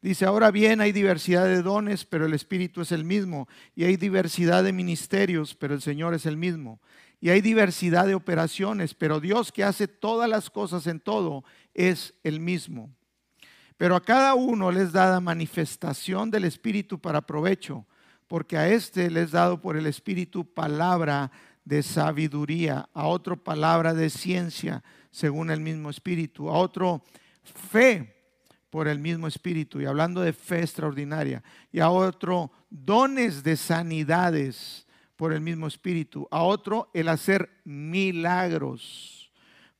Dice, 0.01 0.25
ahora 0.25 0.51
bien, 0.51 0.81
hay 0.81 0.93
diversidad 0.93 1.45
de 1.45 1.61
dones, 1.61 2.07
pero 2.07 2.25
el 2.25 2.33
Espíritu 2.33 2.81
es 2.81 2.91
el 2.91 3.05
mismo. 3.05 3.49
Y 3.75 3.85
hay 3.85 3.99
diversidad 3.99 4.65
de 4.65 4.73
ministerios, 4.73 5.55
pero 5.55 5.75
el 5.75 5.83
Señor 5.83 6.15
es 6.15 6.25
el 6.25 6.39
mismo. 6.39 6.81
Y 7.21 7.29
hay 7.29 7.43
diversidad 7.43 8.07
de 8.07 8.15
operaciones, 8.15 8.95
pero 8.95 9.21
Dios 9.21 9.53
que 9.53 9.63
hace 9.63 9.87
todas 9.87 10.27
las 10.27 10.49
cosas 10.49 10.87
en 10.87 11.01
todo 11.01 11.45
es 11.75 12.15
el 12.25 12.41
mismo. 12.41 12.91
Pero 13.77 13.95
a 13.95 14.03
cada 14.03 14.35
uno 14.35 14.73
les 14.73 14.93
da 14.93 15.21
manifestación 15.21 16.31
del 16.31 16.47
Espíritu 16.47 16.99
para 16.99 17.21
provecho, 17.21 17.87
porque 18.27 18.57
a 18.57 18.69
este 18.69 19.11
les 19.11 19.33
dado 19.33 19.61
por 19.61 19.77
el 19.77 19.87
Espíritu 19.87 20.47
palabra 20.47 21.31
de 21.65 21.83
sabiduría, 21.83 22.89
a 22.95 23.07
otro 23.07 23.37
palabra 23.37 23.95
de 23.95 24.11
ciencia, 24.11 24.83
según 25.11 25.51
el 25.51 25.61
mismo 25.61 25.91
Espíritu, 25.91 26.49
a 26.49 26.59
otro 26.59 27.03
fe 27.43 28.17
por 28.71 28.89
el 28.89 28.99
mismo 28.99 29.27
Espíritu, 29.27 29.81
y 29.81 29.87
hablando 29.87 30.21
de 30.21 30.33
fe 30.33 30.61
extraordinaria, 30.61 31.43
y 31.73 31.81
a 31.81 31.91
otro 31.91 32.51
dones 32.71 33.43
de 33.43 33.57
sanidades 33.57 34.87
por 35.17 35.33
el 35.33 35.41
mismo 35.41 35.67
Espíritu, 35.67 36.27
a 36.31 36.43
otro 36.43 36.91
el 36.95 37.09
hacer 37.09 37.51
milagros 37.65 39.31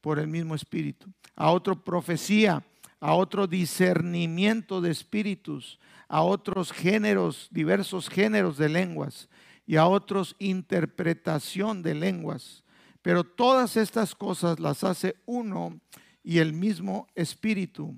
por 0.01 0.19
el 0.19 0.27
mismo 0.27 0.55
Espíritu, 0.55 1.09
a 1.37 1.51
otro 1.51 1.83
profecía, 1.83 2.63
a 3.01 3.15
otro 3.15 3.47
discernimiento 3.47 4.81
de 4.81 4.91
espíritus, 4.91 5.79
a 6.07 6.23
otros 6.23 6.71
géneros, 6.73 7.49
diversos 7.51 8.09
géneros 8.09 8.59
de 8.59 8.69
lenguas, 8.69 9.29
y 9.71 9.77
a 9.77 9.87
otros 9.87 10.35
interpretación 10.41 11.81
de 11.81 11.95
lenguas. 11.95 12.65
Pero 13.03 13.23
todas 13.23 13.77
estas 13.77 14.17
cosas 14.17 14.59
las 14.59 14.83
hace 14.83 15.15
uno 15.27 15.81
y 16.25 16.39
el 16.39 16.53
mismo 16.53 17.07
Espíritu 17.15 17.95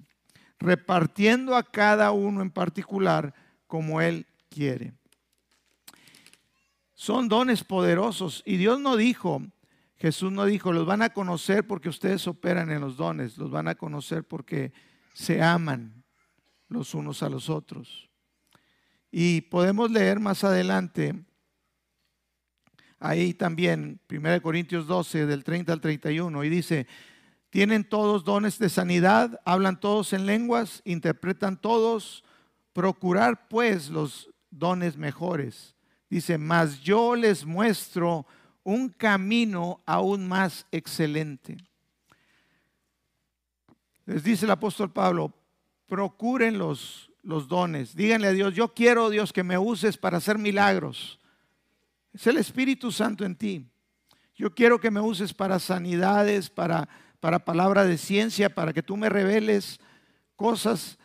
repartiendo 0.59 1.57
a 1.57 1.63
cada 1.63 2.13
uno 2.13 2.43
en 2.43 2.51
particular 2.51 3.33
como 3.67 4.03
Él 4.03 4.27
quiere. 4.51 4.93
Son 6.93 7.27
dones 7.31 7.65
poderosos 7.65 8.43
y 8.45 8.59
Dios 8.59 8.79
no 8.79 8.99
dijo, 8.99 9.41
Jesús 9.97 10.31
no 10.31 10.45
dijo, 10.45 10.75
los 10.75 10.85
van 10.85 11.01
a 11.01 11.15
conocer 11.15 11.67
porque 11.67 11.89
ustedes 11.89 12.29
operan 12.29 12.71
en 12.71 12.83
los 12.83 12.99
dones, 12.99 13.39
los 13.39 13.51
van 13.51 13.69
a 13.69 13.77
conocer 13.77 14.25
porque 14.25 14.75
se 15.15 15.41
aman 15.41 16.05
los 16.69 16.93
unos 16.93 17.23
a 17.23 17.31
los 17.31 17.49
otros. 17.49 18.11
Y 19.11 19.41
podemos 19.41 19.91
leer 19.91 20.21
más 20.21 20.45
adelante, 20.45 21.25
ahí 23.03 23.35
también, 23.35 24.01
1 24.11 24.41
Corintios 24.41 24.87
12, 24.87 25.27
del 25.27 25.45
30 25.45 25.73
al 25.73 25.81
31, 25.81 26.45
y 26.45 26.49
dice, 26.49 26.87
tienen 27.53 27.85
todos 27.85 28.25
dones 28.25 28.59
de 28.59 28.71
sanidad, 28.71 29.39
hablan 29.45 29.79
todos 29.79 30.15
en 30.15 30.25
lenguas, 30.25 30.81
interpretan 30.87 31.61
todos. 31.61 32.25
Procurar 32.73 33.49
pues 33.49 33.91
los 33.91 34.31
dones 34.51 34.97
mejores. 34.97 35.75
Dice, 36.09 36.39
mas 36.39 36.81
yo 36.81 37.15
les 37.15 37.45
muestro 37.45 38.27
un 38.63 38.89
camino 38.89 39.83
aún 39.85 40.27
más 40.27 40.67
excelente. 40.73 41.59
Les 44.07 44.25
dice 44.25 44.47
el 44.47 44.51
apóstol 44.53 44.91
Pablo, 44.91 45.35
procuren 45.87 46.57
los, 46.57 47.11
los 47.23 47.49
dones. 47.49 47.95
Díganle 47.95 48.29
a 48.29 48.33
Dios, 48.33 48.55
yo 48.55 48.73
quiero 48.73 49.11
Dios 49.11 49.31
que 49.31 49.43
me 49.43 49.59
uses 49.59 49.99
para 49.99 50.17
hacer 50.17 50.39
milagros. 50.39 51.19
Es 52.13 52.27
el 52.27 52.37
Espíritu 52.37 52.93
Santo 52.93 53.25
en 53.25 53.37
ti. 53.37 53.67
Yo 54.35 54.55
quiero 54.55 54.81
que 54.81 54.91
me 54.91 55.01
uses 55.01 55.33
para 55.33 55.59
sanidades, 55.59 56.51
para 56.51 56.89
para 57.23 57.45
palabra 57.45 57.85
de 57.85 57.99
ciencia, 57.99 58.53
para 58.53 58.73
que 58.73 58.83
tú 58.83 58.97
me 58.97 59.09
reveles 59.09 59.79
cosas 60.35 60.99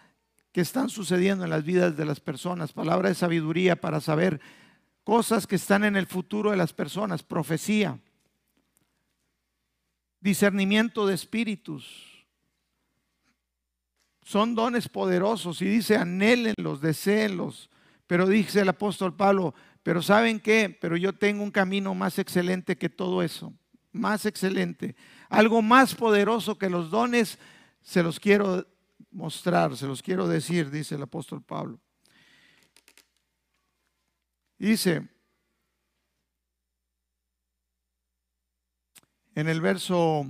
que 0.52 0.62
están 0.62 0.90
sucediendo 0.90 1.44
en 1.44 1.52
las 1.52 1.64
vidas 1.64 1.96
de 1.96 2.06
las 2.06 2.20
personas, 2.20 2.74
palabra 2.74 3.10
de 3.10 3.14
sabiduría 3.14 3.80
para 3.80 4.02
saber 4.02 4.42
cosas 5.04 5.46
que 5.46 5.58
están 5.58 5.84
en 5.84 5.96
el 5.96 6.08
futuro 6.08 6.50
de 6.50 6.58
las 6.58 6.74
personas, 6.74 7.22
profecía, 7.22 8.00
discernimiento 10.22 11.06
de 11.06 11.14
espíritus. 11.14 12.26
Son 14.24 14.56
dones 14.56 14.90
poderosos 14.90 15.62
y 15.62 15.66
dice 15.66 15.98
anhélenlos, 15.98 16.82
deseenlos. 16.82 17.70
Pero 18.08 18.26
dice 18.26 18.62
el 18.62 18.70
apóstol 18.70 19.16
Pablo, 19.16 19.54
pero 19.88 20.02
¿saben 20.02 20.42
qué? 20.42 20.76
Pero 20.82 20.98
yo 20.98 21.14
tengo 21.14 21.42
un 21.42 21.50
camino 21.50 21.96
más 21.96 22.20
excelente 22.20 22.78
que 22.78 22.90
todo 22.90 23.24
eso, 23.24 23.54
más 23.94 24.26
excelente 24.26 24.98
algo 25.30 25.62
más 25.62 25.96
poderoso 25.96 26.58
que 26.58 26.70
los 26.70 26.90
dones, 26.90 27.38
se 27.82 28.04
los 28.04 28.20
quiero 28.20 28.68
mostrar, 29.12 29.78
se 29.78 29.88
los 29.88 30.02
quiero 30.02 30.28
decir, 30.28 30.70
dice 30.70 30.96
el 30.96 31.04
apóstol 31.04 31.42
Pablo. 31.42 31.80
Dice 34.58 35.08
en 39.36 39.48
el 39.48 39.62
verso 39.62 40.26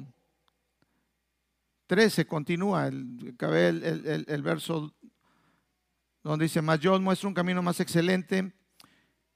13, 1.87 2.27
continúa 2.27 2.87
el, 2.87 3.35
el, 3.39 4.25
el, 4.27 4.41
verso 4.43 4.93
donde 6.21 6.45
dice, 6.45 6.61
más 6.61 6.79
yo 6.79 6.93
os 6.93 7.01
muestro 7.01 7.27
un 7.27 7.33
camino 7.33 7.63
más 7.63 7.79
excelente. 7.79 8.53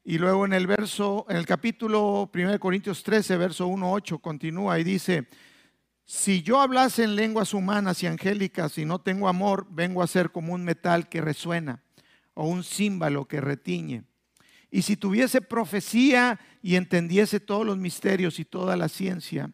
Y 0.03 0.17
luego 0.17 0.45
en 0.45 0.53
el 0.53 0.65
verso, 0.65 1.27
en 1.29 1.37
el 1.37 1.45
capítulo 1.45 2.29
1 2.33 2.59
Corintios 2.59 3.03
13, 3.03 3.37
verso 3.37 3.67
1, 3.67 3.91
8, 3.91 4.17
continúa 4.17 4.79
y 4.79 4.83
dice, 4.83 5.27
si 6.05 6.41
yo 6.41 6.59
hablase 6.59 7.03
en 7.03 7.15
lenguas 7.15 7.53
humanas 7.53 8.01
y 8.01 8.07
angélicas 8.07 8.79
y 8.79 8.85
no 8.85 8.99
tengo 8.99 9.27
amor, 9.27 9.67
vengo 9.69 10.01
a 10.01 10.07
ser 10.07 10.31
como 10.31 10.53
un 10.53 10.63
metal 10.63 11.07
que 11.07 11.21
resuena 11.21 11.83
o 12.33 12.47
un 12.47 12.63
címbalo 12.63 13.27
que 13.27 13.41
retiñe. 13.41 14.03
Y 14.71 14.81
si 14.81 14.97
tuviese 14.97 15.39
profecía 15.39 16.39
y 16.63 16.75
entendiese 16.75 17.39
todos 17.39 17.65
los 17.65 17.77
misterios 17.77 18.39
y 18.39 18.45
toda 18.45 18.75
la 18.75 18.89
ciencia, 18.89 19.51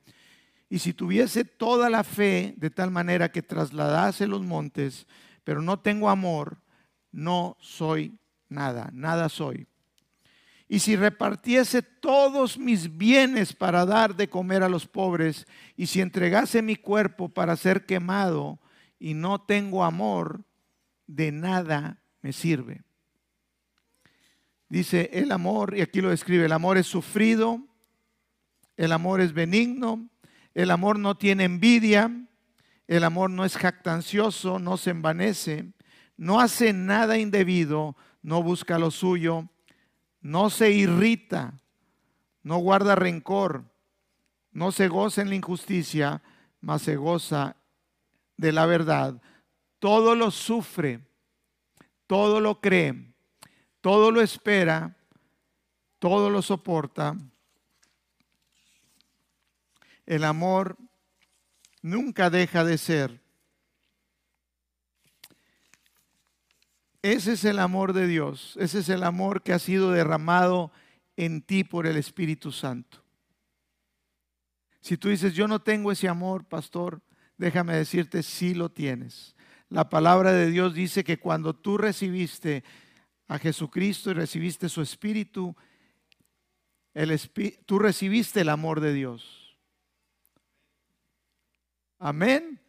y 0.69 0.79
si 0.79 0.93
tuviese 0.93 1.43
toda 1.43 1.89
la 1.89 2.03
fe 2.05 2.53
de 2.57 2.69
tal 2.69 2.89
manera 2.89 3.31
que 3.31 3.41
trasladase 3.41 4.27
los 4.27 4.43
montes, 4.43 5.07
pero 5.43 5.61
no 5.61 5.79
tengo 5.79 6.09
amor, 6.09 6.61
no 7.11 7.57
soy 7.59 8.17
nada, 8.47 8.89
nada 8.93 9.27
soy. 9.27 9.67
Y 10.69 10.79
si 10.79 10.95
repartiese 10.97 11.81
todos 11.81 12.57
mis 12.57 12.97
bienes 12.97 13.53
para 13.53 13.85
dar 13.85 14.15
de 14.15 14.29
comer 14.29 14.63
a 14.63 14.69
los 14.69 14.85
pobres, 14.85 15.47
y 15.77 15.87
si 15.87 16.01
entregase 16.01 16.61
mi 16.61 16.75
cuerpo 16.75 17.29
para 17.29 17.55
ser 17.55 17.85
quemado, 17.85 18.59
y 18.99 19.13
no 19.13 19.39
tengo 19.39 19.85
amor, 19.85 20.43
de 21.05 21.31
nada 21.31 22.01
me 22.21 22.33
sirve. 22.33 22.83
Dice 24.67 25.09
el 25.13 25.31
amor, 25.31 25.77
y 25.77 25.81
aquí 25.81 26.01
lo 26.01 26.09
describe, 26.09 26.45
el 26.45 26.51
amor 26.51 26.77
es 26.77 26.87
sufrido, 26.87 27.65
el 28.75 28.91
amor 28.91 29.21
es 29.21 29.31
benigno, 29.31 30.09
el 30.53 30.71
amor 30.71 30.99
no 30.99 31.15
tiene 31.15 31.45
envidia, 31.45 32.11
el 32.87 33.03
amor 33.05 33.29
no 33.29 33.45
es 33.45 33.55
jactancioso, 33.55 34.59
no 34.59 34.75
se 34.75 34.89
envanece, 34.89 35.71
no 36.17 36.41
hace 36.41 36.73
nada 36.73 37.17
indebido, 37.17 37.95
no 38.21 38.43
busca 38.43 38.77
lo 38.77 38.91
suyo 38.91 39.49
no 40.21 40.49
se 40.49 40.71
irrita, 40.71 41.59
no 42.43 42.57
guarda 42.57 42.95
rencor, 42.95 43.63
no 44.51 44.71
se 44.71 44.87
goza 44.87 45.21
en 45.21 45.29
la 45.29 45.35
injusticia, 45.35 46.21
mas 46.61 46.81
se 46.81 46.95
goza 46.95 47.55
de 48.37 48.51
la 48.51 48.65
verdad. 48.65 49.21
Todo 49.79 50.15
lo 50.15 50.31
sufre, 50.31 51.05
todo 52.07 52.39
lo 52.39 52.61
cree, 52.61 53.13
todo 53.81 54.11
lo 54.11 54.21
espera, 54.21 54.97
todo 55.99 56.29
lo 56.29 56.41
soporta. 56.41 57.15
El 60.05 60.23
amor 60.23 60.77
nunca 61.81 62.29
deja 62.29 62.63
de 62.63 62.77
ser. 62.77 63.26
Ese 67.07 67.31
es 67.31 67.45
el 67.45 67.59
amor 67.59 67.93
de 67.93 68.05
Dios, 68.05 68.57
ese 68.59 68.79
es 68.79 68.89
el 68.89 69.01
amor 69.01 69.41
que 69.41 69.53
ha 69.53 69.59
sido 69.59 69.91
derramado 69.91 70.73
en 71.15 71.41
ti 71.41 71.63
por 71.63 71.87
el 71.87 71.95
Espíritu 71.95 72.51
Santo. 72.51 73.01
Si 74.81 74.97
tú 74.97 75.07
dices, 75.07 75.33
yo 75.33 75.47
no 75.47 75.61
tengo 75.61 75.93
ese 75.93 76.09
amor, 76.09 76.43
pastor, 76.43 77.01
déjame 77.37 77.77
decirte, 77.77 78.23
sí 78.23 78.53
lo 78.53 78.67
tienes. 78.67 79.37
La 79.69 79.87
palabra 79.87 80.33
de 80.33 80.51
Dios 80.51 80.73
dice 80.73 81.05
que 81.05 81.17
cuando 81.17 81.55
tú 81.55 81.77
recibiste 81.77 82.65
a 83.29 83.39
Jesucristo 83.39 84.11
y 84.11 84.15
recibiste 84.15 84.67
su 84.67 84.81
Espíritu, 84.81 85.55
el 86.93 87.17
tú 87.65 87.79
recibiste 87.79 88.41
el 88.41 88.49
amor 88.49 88.81
de 88.81 88.91
Dios. 88.91 89.57
Amén. 91.99 92.59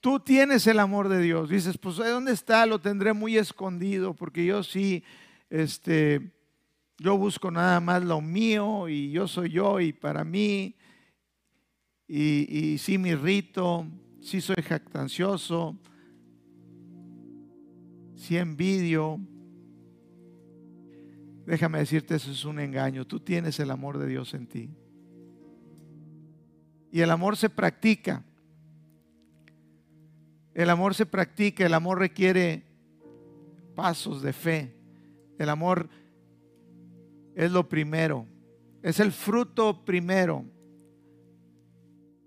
Tú 0.00 0.20
tienes 0.20 0.66
el 0.66 0.78
amor 0.78 1.08
de 1.08 1.20
Dios. 1.20 1.50
Dices, 1.50 1.76
pues 1.78 1.96
¿dónde 1.96 2.32
está? 2.32 2.64
Lo 2.66 2.80
tendré 2.80 3.12
muy 3.12 3.36
escondido, 3.36 4.14
porque 4.14 4.44
yo 4.46 4.62
sí, 4.62 5.04
este, 5.50 6.32
yo 6.98 7.16
busco 7.18 7.50
nada 7.50 7.80
más 7.80 8.02
lo 8.02 8.20
mío 8.20 8.88
y 8.88 9.10
yo 9.10 9.28
soy 9.28 9.50
yo 9.50 9.80
y 9.80 9.92
para 9.92 10.24
mí 10.24 10.74
y, 12.12 12.76
sí 12.78 12.98
me 12.98 13.10
irrito, 13.10 13.86
sí 14.20 14.40
soy 14.40 14.56
jactancioso, 14.64 15.78
sí 18.16 18.36
envidio. 18.36 19.20
Déjame 21.46 21.78
decirte, 21.78 22.16
eso 22.16 22.32
es 22.32 22.44
un 22.44 22.58
engaño. 22.58 23.06
Tú 23.06 23.20
tienes 23.20 23.60
el 23.60 23.70
amor 23.70 23.98
de 23.98 24.08
Dios 24.08 24.34
en 24.34 24.48
ti. 24.48 24.70
Y 26.90 27.00
el 27.00 27.10
amor 27.10 27.36
se 27.36 27.48
practica. 27.48 28.24
El 30.60 30.70
amor 30.70 30.94
se 30.94 31.06
practica, 31.06 31.64
el 31.64 31.74
amor 31.74 31.98
requiere 31.98 32.64
pasos 33.74 34.22
de 34.22 34.32
fe. 34.32 34.76
El 35.38 35.48
amor 35.48 35.88
es 37.34 37.50
lo 37.50 37.68
primero, 37.68 38.26
es 38.82 39.00
el 39.00 39.12
fruto 39.12 39.84
primero 39.84 40.44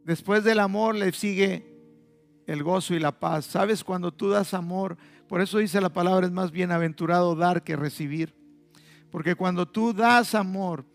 Después 0.04 0.44
del 0.44 0.60
amor 0.60 0.96
le 0.96 1.12
sigue 1.14 1.66
el 2.46 2.62
gozo 2.62 2.94
y 2.94 3.00
la 3.00 3.20
paz. 3.20 3.46
¿Sabes 3.46 3.84
cuando 3.84 4.12
tú 4.12 4.30
das 4.30 4.54
amor? 4.54 4.98
Por 5.28 5.40
eso 5.40 5.60
dice 5.60 5.80
la 5.80 5.94
palabra, 5.94 6.26
es 6.26 6.32
más 6.32 6.52
bienaventurado 6.52 7.36
dar 7.36 7.64
que 7.64 7.76
recibir. 7.76 8.36
Porque 9.10 9.36
cuando 9.36 9.66
tú 9.66 9.94
das 9.94 10.36
amor, 10.36 10.86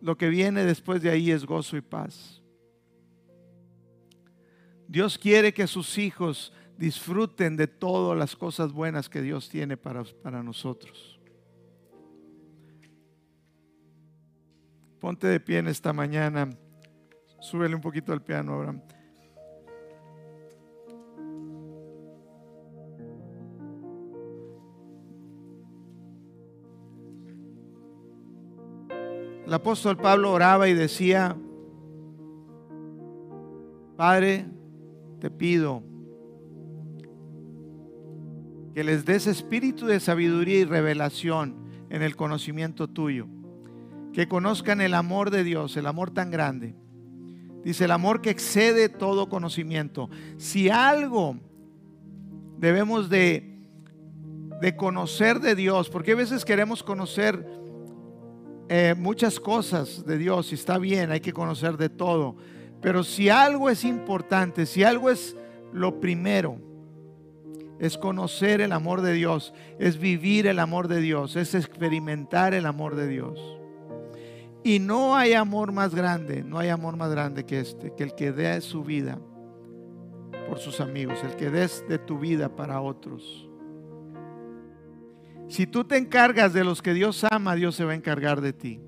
lo 0.00 0.16
que 0.16 0.28
viene 0.28 0.64
después 0.64 1.02
de 1.02 1.10
ahí 1.10 1.30
es 1.30 1.46
gozo 1.46 1.76
y 1.76 1.82
paz. 1.82 2.42
Dios 4.88 5.18
quiere 5.18 5.52
que 5.52 5.66
sus 5.66 5.98
hijos 5.98 6.52
disfruten 6.78 7.56
de 7.56 7.66
todas 7.66 8.16
las 8.18 8.36
cosas 8.36 8.72
buenas 8.72 9.08
que 9.08 9.22
Dios 9.22 9.48
tiene 9.48 9.76
para, 9.76 10.04
para 10.22 10.42
nosotros. 10.42 11.18
Ponte 15.00 15.26
de 15.26 15.40
pie 15.40 15.58
en 15.58 15.68
esta 15.68 15.92
mañana. 15.92 16.50
Súbele 17.40 17.74
un 17.74 17.80
poquito 17.80 18.12
al 18.12 18.22
piano, 18.22 18.54
Abraham. 18.54 18.82
El 29.46 29.54
apóstol 29.54 29.96
Pablo 29.96 30.32
oraba 30.32 30.68
y 30.68 30.74
decía, 30.74 31.36
Padre, 33.96 34.44
te 35.20 35.30
pido 35.30 35.82
que 38.74 38.84
les 38.84 39.04
des 39.04 39.26
espíritu 39.26 39.86
de 39.86 40.00
sabiduría 40.00 40.60
y 40.60 40.64
revelación 40.64 41.56
en 41.88 42.02
el 42.02 42.16
conocimiento 42.16 42.88
tuyo, 42.88 43.26
que 44.12 44.28
conozcan 44.28 44.80
el 44.80 44.94
amor 44.94 45.30
de 45.30 45.44
Dios, 45.44 45.76
el 45.76 45.86
amor 45.86 46.10
tan 46.10 46.30
grande 46.30 46.74
Dice 47.66 47.86
el 47.86 47.90
amor 47.90 48.20
que 48.20 48.30
excede 48.30 48.88
todo 48.88 49.28
conocimiento. 49.28 50.08
Si 50.36 50.70
algo 50.70 51.36
debemos 52.58 53.10
de, 53.10 53.58
de 54.60 54.76
conocer 54.76 55.40
de 55.40 55.56
Dios, 55.56 55.90
porque 55.90 56.12
a 56.12 56.14
veces 56.14 56.44
queremos 56.44 56.84
conocer 56.84 57.44
eh, 58.68 58.94
muchas 58.96 59.40
cosas 59.40 60.06
de 60.06 60.16
Dios 60.16 60.52
y 60.52 60.54
está 60.54 60.78
bien, 60.78 61.10
hay 61.10 61.18
que 61.18 61.32
conocer 61.32 61.76
de 61.76 61.88
todo. 61.88 62.36
Pero 62.86 63.02
si 63.02 63.30
algo 63.30 63.68
es 63.68 63.84
importante, 63.84 64.64
si 64.64 64.84
algo 64.84 65.10
es 65.10 65.36
lo 65.72 65.98
primero, 65.98 66.56
es 67.80 67.98
conocer 67.98 68.60
el 68.60 68.70
amor 68.70 69.00
de 69.00 69.12
Dios, 69.12 69.52
es 69.80 69.98
vivir 69.98 70.46
el 70.46 70.60
amor 70.60 70.86
de 70.86 71.00
Dios, 71.00 71.34
es 71.34 71.56
experimentar 71.56 72.54
el 72.54 72.64
amor 72.64 72.94
de 72.94 73.08
Dios. 73.08 73.58
Y 74.62 74.78
no 74.78 75.16
hay 75.16 75.32
amor 75.32 75.72
más 75.72 75.96
grande, 75.96 76.44
no 76.44 76.60
hay 76.60 76.68
amor 76.68 76.96
más 76.96 77.10
grande 77.10 77.44
que 77.44 77.58
este, 77.58 77.92
que 77.92 78.04
el 78.04 78.14
que 78.14 78.30
dé 78.30 78.60
su 78.60 78.84
vida 78.84 79.18
por 80.48 80.60
sus 80.60 80.80
amigos, 80.80 81.18
el 81.24 81.34
que 81.34 81.50
des 81.50 81.84
de 81.88 81.98
tu 81.98 82.20
vida 82.20 82.54
para 82.54 82.80
otros. 82.80 83.50
Si 85.48 85.66
tú 85.66 85.82
te 85.82 85.96
encargas 85.96 86.52
de 86.52 86.62
los 86.62 86.82
que 86.82 86.94
Dios 86.94 87.26
ama, 87.28 87.56
Dios 87.56 87.74
se 87.74 87.84
va 87.84 87.90
a 87.90 87.96
encargar 87.96 88.40
de 88.40 88.52
ti. 88.52 88.80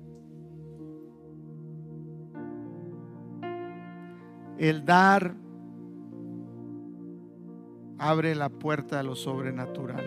El 4.59 4.85
dar 4.85 5.33
abre 7.97 8.35
la 8.35 8.49
puerta 8.49 8.99
a 8.99 9.03
lo 9.03 9.15
sobrenatural. 9.15 10.03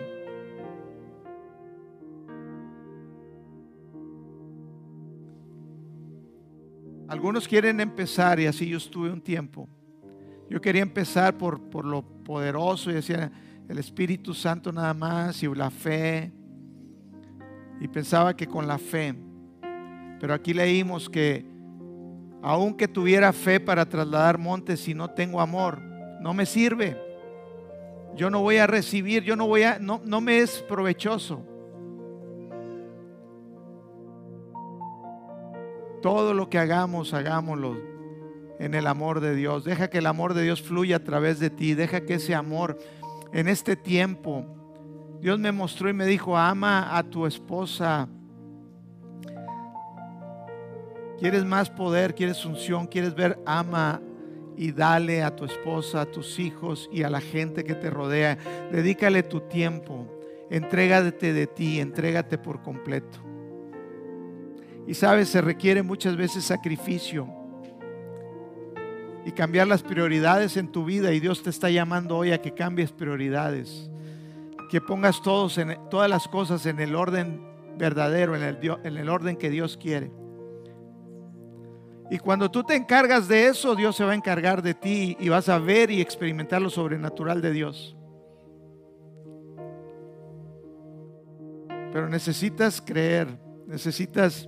Algunos 7.07 7.47
quieren 7.47 7.79
empezar, 7.79 8.39
y 8.39 8.45
así 8.45 8.67
yo 8.69 8.77
estuve 8.77 9.11
un 9.11 9.21
tiempo. 9.21 9.67
Yo 10.51 10.61
quería 10.61 10.83
empezar 10.83 11.35
por, 11.35 11.59
por 11.69 11.85
lo 11.85 12.03
poderoso 12.03 12.91
y 12.91 12.95
decía 12.95 13.31
el 13.67 13.79
Espíritu 13.79 14.35
Santo 14.35 14.71
nada 14.71 14.93
más 14.93 15.41
y 15.41 15.47
la 15.47 15.71
fe. 15.71 16.31
Y 17.79 17.87
pensaba 17.87 18.35
que 18.35 18.45
con 18.45 18.67
la 18.67 18.77
fe. 18.77 19.15
Pero 20.19 20.33
aquí 20.33 20.53
leímos 20.53 21.09
que 21.09 21.52
aunque 22.43 22.89
tuviera 22.89 23.31
fe 23.31 23.61
para 23.61 23.87
trasladar 23.87 24.37
montes, 24.37 24.81
si 24.81 24.93
no 24.93 25.09
tengo 25.09 25.39
amor, 25.39 25.79
no 26.19 26.33
me 26.33 26.45
sirve. 26.45 26.97
Yo 28.15 28.29
no 28.29 28.41
voy 28.41 28.57
a 28.57 28.67
recibir, 28.67 29.23
yo 29.23 29.37
no 29.37 29.47
voy 29.47 29.63
a, 29.63 29.79
no, 29.79 30.01
no 30.03 30.19
me 30.19 30.39
es 30.39 30.61
provechoso. 30.67 31.41
Todo 36.01 36.33
lo 36.33 36.49
que 36.49 36.59
hagamos, 36.59 37.13
hagámoslo 37.13 37.77
en 38.59 38.73
el 38.73 38.87
amor 38.87 39.21
de 39.21 39.35
Dios. 39.35 39.63
Deja 39.63 39.89
que 39.89 39.99
el 39.99 40.05
amor 40.05 40.33
de 40.33 40.43
Dios 40.43 40.61
fluya 40.61 40.97
a 40.97 41.03
través 41.03 41.39
de 41.39 41.49
ti. 41.49 41.75
Deja 41.75 42.01
que 42.01 42.15
ese 42.15 42.35
amor 42.35 42.77
en 43.31 43.47
este 43.47 43.77
tiempo, 43.77 44.45
Dios 45.21 45.39
me 45.39 45.53
mostró 45.53 45.89
y 45.89 45.93
me 45.93 46.05
dijo, 46.05 46.37
ama 46.37 46.97
a 46.97 47.03
tu 47.03 47.25
esposa. 47.25 48.09
¿Quieres 51.19 51.45
más 51.45 51.69
poder? 51.69 52.15
¿Quieres 52.15 52.45
unción? 52.45 52.87
¿Quieres 52.87 53.15
ver? 53.15 53.39
Ama 53.45 54.01
y 54.57 54.71
dale 54.71 55.23
a 55.23 55.35
tu 55.35 55.45
esposa, 55.45 56.01
a 56.01 56.05
tus 56.05 56.39
hijos 56.39 56.89
y 56.91 57.03
a 57.03 57.09
la 57.09 57.21
gente 57.21 57.63
que 57.63 57.75
te 57.75 57.89
rodea. 57.89 58.37
Dedícale 58.71 59.23
tu 59.23 59.41
tiempo. 59.41 60.07
Entrégate 60.49 61.33
de 61.33 61.47
ti, 61.47 61.79
entrégate 61.79 62.37
por 62.37 62.61
completo. 62.61 63.19
Y 64.85 64.93
sabes, 64.93 65.29
se 65.29 65.41
requiere 65.41 65.81
muchas 65.81 66.17
veces 66.17 66.43
sacrificio 66.43 67.27
y 69.25 69.31
cambiar 69.31 69.67
las 69.67 69.81
prioridades 69.81 70.57
en 70.57 70.67
tu 70.71 70.83
vida. 70.83 71.13
Y 71.13 71.19
Dios 71.19 71.41
te 71.41 71.49
está 71.49 71.69
llamando 71.69 72.17
hoy 72.17 72.31
a 72.31 72.41
que 72.41 72.53
cambies 72.53 72.91
prioridades, 72.91 73.89
que 74.69 74.81
pongas 74.81 75.21
todas 75.21 76.09
las 76.09 76.27
cosas 76.27 76.65
en 76.65 76.79
el 76.79 76.95
orden 76.95 77.41
verdadero, 77.77 78.35
en 78.35 78.97
el 78.97 79.09
orden 79.09 79.37
que 79.37 79.49
Dios 79.49 79.77
quiere. 79.77 80.11
Y 82.13 82.19
cuando 82.19 82.51
tú 82.51 82.63
te 82.63 82.75
encargas 82.75 83.27
de 83.27 83.47
eso, 83.47 83.75
Dios 83.75 83.95
se 83.95 84.03
va 84.03 84.11
a 84.11 84.15
encargar 84.15 84.61
de 84.61 84.75
ti 84.75 85.17
y 85.19 85.29
vas 85.29 85.49
a 85.49 85.57
ver 85.57 85.89
y 85.89 85.99
experimentar 85.99 86.61
lo 86.61 86.69
sobrenatural 86.69 87.41
de 87.41 87.51
Dios. 87.51 87.97
Pero 91.91 92.07
necesitas 92.09 92.79
creer, 92.79 93.35
necesitas 93.65 94.47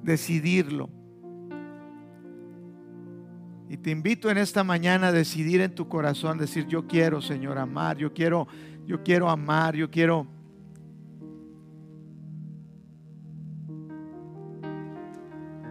decidirlo. 0.00 0.88
Y 3.68 3.76
te 3.76 3.90
invito 3.90 4.30
en 4.30 4.38
esta 4.38 4.62
mañana 4.62 5.08
a 5.08 5.12
decidir 5.12 5.60
en 5.60 5.74
tu 5.74 5.88
corazón, 5.88 6.38
decir, 6.38 6.68
yo 6.68 6.86
quiero, 6.86 7.20
Señor, 7.20 7.58
amar, 7.58 7.96
yo 7.96 8.14
quiero, 8.14 8.46
yo 8.86 9.02
quiero 9.02 9.28
amar, 9.28 9.74
yo 9.74 9.90
quiero... 9.90 10.33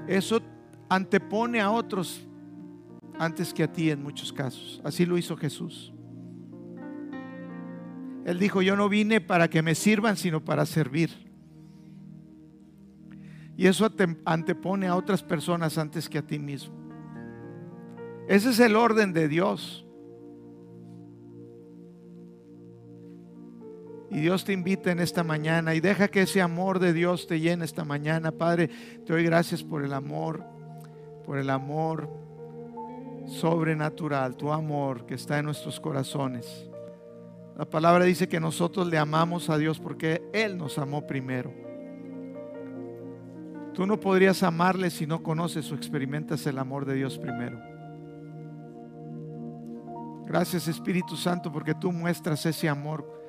Eso 0.08 0.42
antepone 0.90 1.62
a 1.62 1.72
otros 1.72 2.28
antes 3.18 3.54
que 3.54 3.64
a 3.64 3.72
ti 3.72 3.90
en 3.90 4.04
muchos 4.04 4.34
casos. 4.34 4.82
Así 4.84 5.06
lo 5.06 5.18
hizo 5.18 5.38
Jesús. 5.38 5.94
Él 8.26 8.40
dijo, 8.40 8.62
yo 8.62 8.76
no 8.76 8.90
vine 8.90 9.22
para 9.22 9.50
que 9.50 9.62
me 9.62 9.76
sirvan, 9.76 10.16
sino 10.16 10.44
para 10.44 10.66
servir. 10.66 11.10
Y 13.58 13.68
eso 13.68 13.90
antepone 14.26 14.88
a 14.88 14.96
otras 14.96 15.22
personas 15.22 15.78
antes 15.78 16.10
que 16.10 16.18
a 16.18 16.26
ti 16.26 16.40
mismo. 16.40 16.74
Ese 18.28 18.50
es 18.52 18.60
el 18.60 18.76
orden 18.76 19.14
de 19.14 19.28
Dios. 19.28 19.83
Y 24.14 24.20
Dios 24.20 24.46
te 24.46 24.54
invita 24.54 24.92
en 24.92 25.00
esta 25.00 25.24
mañana 25.24 25.74
y 25.74 25.80
deja 25.80 26.08
que 26.08 26.22
ese 26.22 26.40
amor 26.40 26.78
de 26.78 26.94
Dios 26.94 27.26
te 27.26 27.40
llene 27.40 27.66
esta 27.66 27.84
mañana. 27.84 28.32
Padre, 28.32 28.68
te 28.68 29.12
doy 29.12 29.24
gracias 29.24 29.64
por 29.64 29.84
el 29.84 29.92
amor, 29.92 30.44
por 31.26 31.40
el 31.40 31.50
amor 31.50 32.08
sobrenatural, 33.26 34.38
tu 34.38 34.52
amor 34.52 35.08
que 35.08 35.16
está 35.16 35.40
en 35.40 35.46
nuestros 35.46 35.80
corazones. 35.80 36.70
La 37.58 37.66
palabra 37.66 38.06
dice 38.06 38.30
que 38.30 38.40
nosotros 38.40 38.88
le 38.88 39.00
amamos 39.00 39.50
a 39.50 39.58
Dios 39.58 39.80
porque 39.80 40.22
Él 40.32 40.60
nos 40.60 40.78
amó 40.78 41.08
primero. 41.08 41.52
Tú 43.74 43.88
no 43.88 44.00
podrías 44.00 44.44
amarle 44.44 44.92
si 44.92 45.08
no 45.08 45.24
conoces 45.24 45.72
o 45.72 45.76
experimentas 45.76 46.46
el 46.46 46.60
amor 46.60 46.86
de 46.86 46.94
Dios 46.94 47.18
primero. 47.18 47.60
Gracias 50.28 50.68
Espíritu 50.68 51.18
Santo 51.18 51.52
porque 51.52 51.74
tú 51.74 51.92
muestras 51.92 52.46
ese 52.46 52.70
amor 52.70 53.23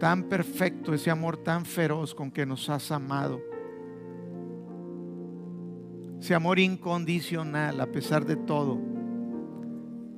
tan 0.00 0.24
perfecto, 0.24 0.94
ese 0.94 1.10
amor 1.10 1.36
tan 1.36 1.64
feroz 1.64 2.14
con 2.14 2.30
que 2.30 2.46
nos 2.46 2.68
has 2.70 2.90
amado. 2.90 3.40
Ese 6.18 6.34
amor 6.34 6.58
incondicional 6.58 7.80
a 7.80 7.86
pesar 7.86 8.24
de 8.24 8.34
todo. 8.34 8.78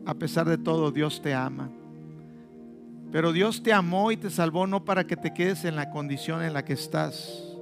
A 0.07 0.15
pesar 0.15 0.49
de 0.49 0.57
todo, 0.57 0.91
Dios 0.93 1.21
te 1.21 1.35
ama. 1.35 1.71
Pero 3.11 3.33
Dios 3.33 3.63
te 3.63 3.73
amó 3.73 4.11
y 4.13 4.17
te 4.17 4.31
salvó 4.31 4.67
no 4.67 4.85
para 4.85 5.07
que 5.07 5.17
te 5.17 5.35
quedes 5.35 5.65
en 5.65 5.77
la 5.77 5.91
condición 5.91 6.43
en 6.43 6.55
la 6.55 6.65
que 6.65 6.73
estás 6.73 7.59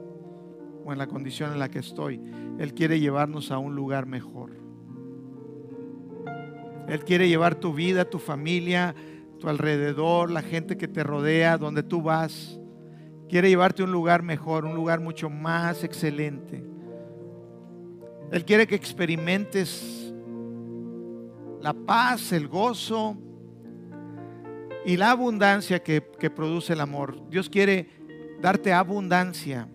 o 0.85 0.93
en 0.93 0.99
la 0.99 1.07
condición 1.07 1.53
en 1.53 1.59
la 1.59 1.71
que 1.71 1.81
estoy. 1.81 2.21
Él 2.59 2.75
quiere 2.75 3.01
llevarnos 3.01 3.51
a 3.51 3.59
un 3.59 3.75
lugar 3.75 4.07
mejor. 4.07 4.51
Él 6.87 7.05
quiere 7.05 7.29
llevar 7.29 7.55
tu 7.55 7.73
vida, 7.73 8.05
tu 8.05 8.19
familia, 8.19 8.95
tu 9.41 9.49
alrededor, 9.49 10.31
la 10.31 10.43
gente 10.43 10.77
que 10.77 10.87
te 10.87 11.03
rodea, 11.03 11.59
donde 11.59 11.83
tú 11.83 12.03
vas. 12.03 12.61
Quiere 13.29 13.49
llevarte 13.49 13.83
a 13.83 13.87
un 13.87 13.93
lugar 13.93 14.23
mejor, 14.23 14.65
un 14.65 14.75
lugar 14.75 15.01
mucho 15.01 15.29
más 15.29 15.83
excelente. 15.83 16.65
Él 18.31 18.45
quiere 18.45 18.67
que 18.67 18.77
experimentes 18.77 20.15
la 21.61 21.75
paz, 21.75 22.33
el 22.33 22.47
gozo 22.47 23.17
y 24.85 24.97
la 24.97 25.11
abundancia 25.11 25.83
que, 25.83 26.01
produce 26.01 26.73
el 26.73 26.81
amor. 26.81 27.29
Dios 27.29 27.49
quiere 27.49 27.89
darte 28.41 28.73
abundancia. 28.73 29.69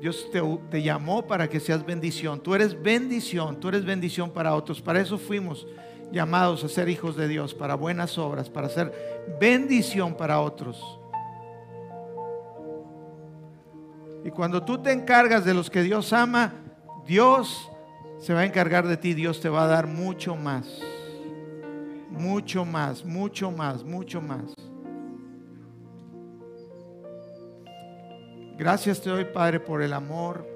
Dios 0.00 0.28
te, 0.70 0.82
llamó 0.82 1.26
para 1.26 1.48
que 1.48 1.60
seas 1.60 1.84
bendición. 1.84 2.40
Tú 2.40 2.54
eres 2.54 2.80
bendición, 2.80 3.58
tú 3.60 3.68
eres 3.68 3.84
bendición 3.84 4.30
para 4.30 4.54
otros. 4.54 4.80
Para 4.80 5.00
eso 5.00 5.18
fuimos 5.18 5.66
llamados 6.12 6.64
a 6.64 6.68
ser 6.68 6.88
hijos 6.88 7.16
de 7.16 7.28
Dios, 7.28 7.54
para 7.54 7.74
buenas 7.74 8.18
obras, 8.18 8.48
para 8.48 8.68
ser 8.68 9.24
bendición 9.40 10.14
para 10.14 10.40
otros. 10.40 11.00
Y 14.24 14.30
cuando 14.30 14.62
tú 14.62 14.78
te 14.78 14.92
encargas 14.92 15.44
de 15.44 15.54
los 15.54 15.70
que 15.70 15.82
Dios 15.82 16.12
ama, 16.12 16.52
Dios 17.06 17.70
se 18.18 18.34
va 18.34 18.40
a 18.40 18.44
encargar 18.44 18.86
de 18.86 18.96
ti, 18.96 19.14
Dios 19.14 19.40
te 19.40 19.48
va 19.48 19.64
a 19.64 19.66
dar 19.68 19.86
mucho 19.86 20.34
más. 20.34 20.80
Mucho 22.10 22.64
más, 22.64 23.04
mucho 23.04 23.50
más, 23.50 23.84
mucho 23.84 24.20
más. 24.20 24.54
Gracias 28.56 29.02
te 29.02 29.10
doy, 29.10 29.26
Padre, 29.26 29.60
por 29.60 29.82
el 29.82 29.92
amor 29.92 30.55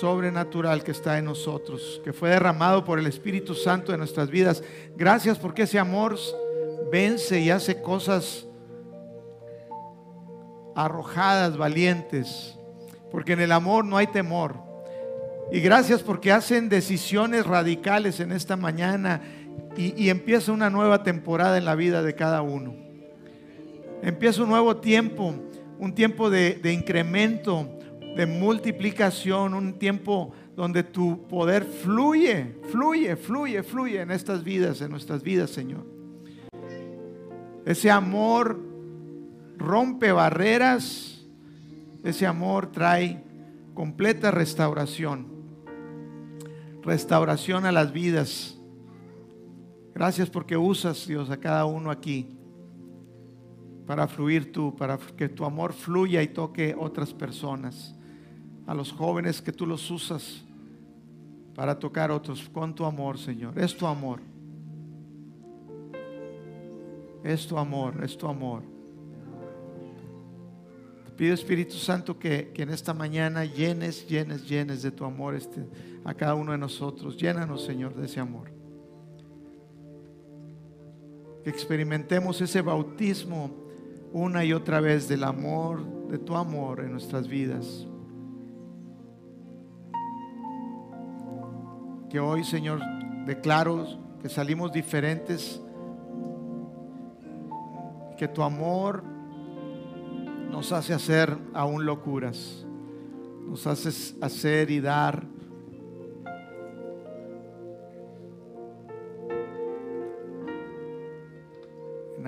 sobrenatural 0.00 0.82
que 0.82 0.90
está 0.90 1.18
en 1.18 1.24
nosotros, 1.24 2.00
que 2.04 2.12
fue 2.12 2.30
derramado 2.30 2.84
por 2.84 2.98
el 2.98 3.06
Espíritu 3.06 3.54
Santo 3.54 3.92
en 3.92 3.98
nuestras 3.98 4.30
vidas. 4.30 4.62
Gracias 4.96 5.38
porque 5.38 5.62
ese 5.62 5.78
amor 5.78 6.16
vence 6.90 7.40
y 7.40 7.50
hace 7.50 7.80
cosas 7.82 8.46
arrojadas, 10.74 11.56
valientes, 11.56 12.56
porque 13.10 13.32
en 13.32 13.40
el 13.40 13.52
amor 13.52 13.84
no 13.84 13.96
hay 13.96 14.06
temor. 14.06 14.56
Y 15.50 15.60
gracias 15.60 16.02
porque 16.02 16.30
hacen 16.30 16.68
decisiones 16.68 17.46
radicales 17.46 18.20
en 18.20 18.32
esta 18.32 18.56
mañana 18.56 19.22
y, 19.76 20.10
empieza 20.10 20.52
una 20.52 20.70
nueva 20.70 21.02
temporada 21.02 21.56
en 21.56 21.64
la 21.64 21.74
vida 21.74 22.02
de 22.02 22.14
cada 22.14 22.42
uno. 22.42 22.74
Empieza 24.02 24.42
un 24.42 24.48
nuevo 24.48 24.76
tiempo 24.76 25.34
un 25.78 25.94
tiempo 25.94 26.28
de, 26.28 26.72
incremento, 26.72 27.77
de 28.18 28.26
multiplicación, 28.26 29.54
un 29.54 29.78
tiempo 29.78 30.32
donde 30.56 30.82
tu 30.82 31.28
poder 31.28 31.64
fluye, 31.64 32.56
fluye, 32.68 33.14
fluye, 33.14 33.62
fluye 33.62 34.00
en 34.00 34.10
estas 34.10 34.42
vidas, 34.42 34.80
en 34.80 34.90
nuestras 34.90 35.22
vidas, 35.22 35.50
Señor. 35.50 35.86
Ese 37.64 37.92
amor 37.92 38.60
rompe 39.56 40.10
barreras, 40.10 41.24
ese 42.02 42.26
amor 42.26 42.72
trae 42.72 43.22
completa 43.72 44.32
restauración, 44.32 45.28
restauración 46.82 47.66
a 47.66 47.70
las 47.70 47.92
vidas. 47.92 48.58
Gracias 49.94 50.28
porque 50.28 50.56
usas, 50.56 51.06
Dios, 51.06 51.30
a 51.30 51.36
cada 51.36 51.66
uno 51.66 51.92
aquí 51.92 52.36
para 53.86 54.08
fluir 54.08 54.50
tú, 54.50 54.74
para 54.74 54.98
que 54.98 55.28
tu 55.28 55.44
amor 55.44 55.72
fluya 55.72 56.20
y 56.20 56.26
toque 56.26 56.74
otras 56.76 57.14
personas. 57.14 57.94
A 58.68 58.74
los 58.74 58.92
jóvenes 58.92 59.40
que 59.40 59.50
tú 59.50 59.66
los 59.66 59.90
usas 59.90 60.44
para 61.54 61.76
tocar 61.76 62.10
otros 62.10 62.48
con 62.50 62.74
tu 62.74 62.84
amor, 62.84 63.18
Señor. 63.18 63.58
Es 63.58 63.76
tu 63.76 63.86
amor. 63.86 64.20
Es 67.24 67.46
tu 67.46 67.58
amor, 67.58 68.04
es 68.04 68.16
tu 68.16 68.28
amor. 68.28 68.62
Te 71.06 71.12
pido 71.12 71.34
Espíritu 71.34 71.74
Santo 71.76 72.18
que, 72.18 72.52
que 72.54 72.62
en 72.62 72.68
esta 72.68 72.94
mañana 72.94 73.44
llenes, 73.44 74.06
llenes, 74.06 74.46
llenes 74.46 74.82
de 74.82 74.90
tu 74.92 75.04
amor 75.04 75.34
este, 75.34 75.66
a 76.04 76.12
cada 76.12 76.34
uno 76.34 76.52
de 76.52 76.58
nosotros. 76.58 77.16
Llénanos, 77.16 77.64
Señor, 77.64 77.94
de 77.94 78.04
ese 78.04 78.20
amor. 78.20 78.50
Que 81.42 81.48
experimentemos 81.48 82.40
ese 82.42 82.60
bautismo 82.60 83.50
una 84.12 84.44
y 84.44 84.52
otra 84.52 84.80
vez 84.80 85.08
del 85.08 85.24
amor, 85.24 86.08
de 86.08 86.18
tu 86.18 86.36
amor 86.36 86.80
en 86.80 86.92
nuestras 86.92 87.26
vidas. 87.26 87.86
Que 92.10 92.20
hoy, 92.20 92.44
Señor, 92.44 92.80
declaro 93.26 93.86
que 94.22 94.28
salimos 94.28 94.72
diferentes, 94.72 95.60
que 98.16 98.28
tu 98.28 98.42
amor 98.42 99.04
nos 100.50 100.72
hace 100.72 100.94
hacer 100.94 101.36
aún 101.54 101.84
locuras, 101.84 102.66
nos 103.46 103.66
hace 103.66 104.16
hacer 104.20 104.70
y 104.70 104.80
dar 104.80 105.24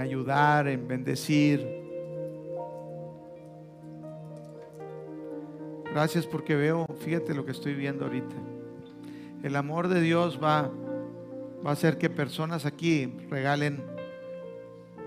ayudar, 0.01 0.66
en 0.68 0.89
bendecir. 0.89 1.66
Gracias 5.93 6.26
porque 6.26 6.55
veo, 6.55 6.87
fíjate 7.01 7.35
lo 7.35 7.45
que 7.45 7.53
estoy 7.53 7.74
viendo 7.74 8.05
ahorita. 8.05 8.50
El 9.43 9.57
amor 9.57 9.88
de 9.88 10.03
Dios 10.03 10.38
va, 10.43 10.70
a 11.64 11.70
hacer 11.70 11.97
que 11.97 12.11
personas 12.11 12.66
aquí 12.66 13.07
regalen, 13.30 13.82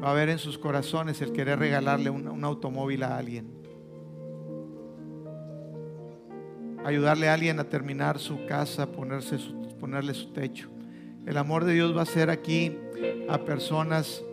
va 0.03 0.07
a 0.07 0.11
haber 0.11 0.29
en 0.29 0.39
sus 0.39 0.57
corazones 0.57 1.21
el 1.21 1.34
querer 1.34 1.59
regalarle 1.59 2.09
un, 2.09 2.43
automóvil 2.43 3.03
a 3.03 3.17
alguien. 3.17 3.47
Ayudarle 6.84 7.29
a 7.29 7.34
alguien 7.36 7.59
a 7.59 7.65
terminar 7.65 8.17
su 8.17 8.45
casa, 8.45 8.88
ponerle 8.91 10.13
su 10.13 10.34
techo. 10.34 10.69
El 11.25 11.38
amor 11.38 11.63
de 11.63 11.73
Dios 11.73 11.95
va 11.95 12.01
a 12.01 12.05
ser 12.05 12.29
aquí 12.29 12.75
a 13.29 13.38
personas 13.45 14.23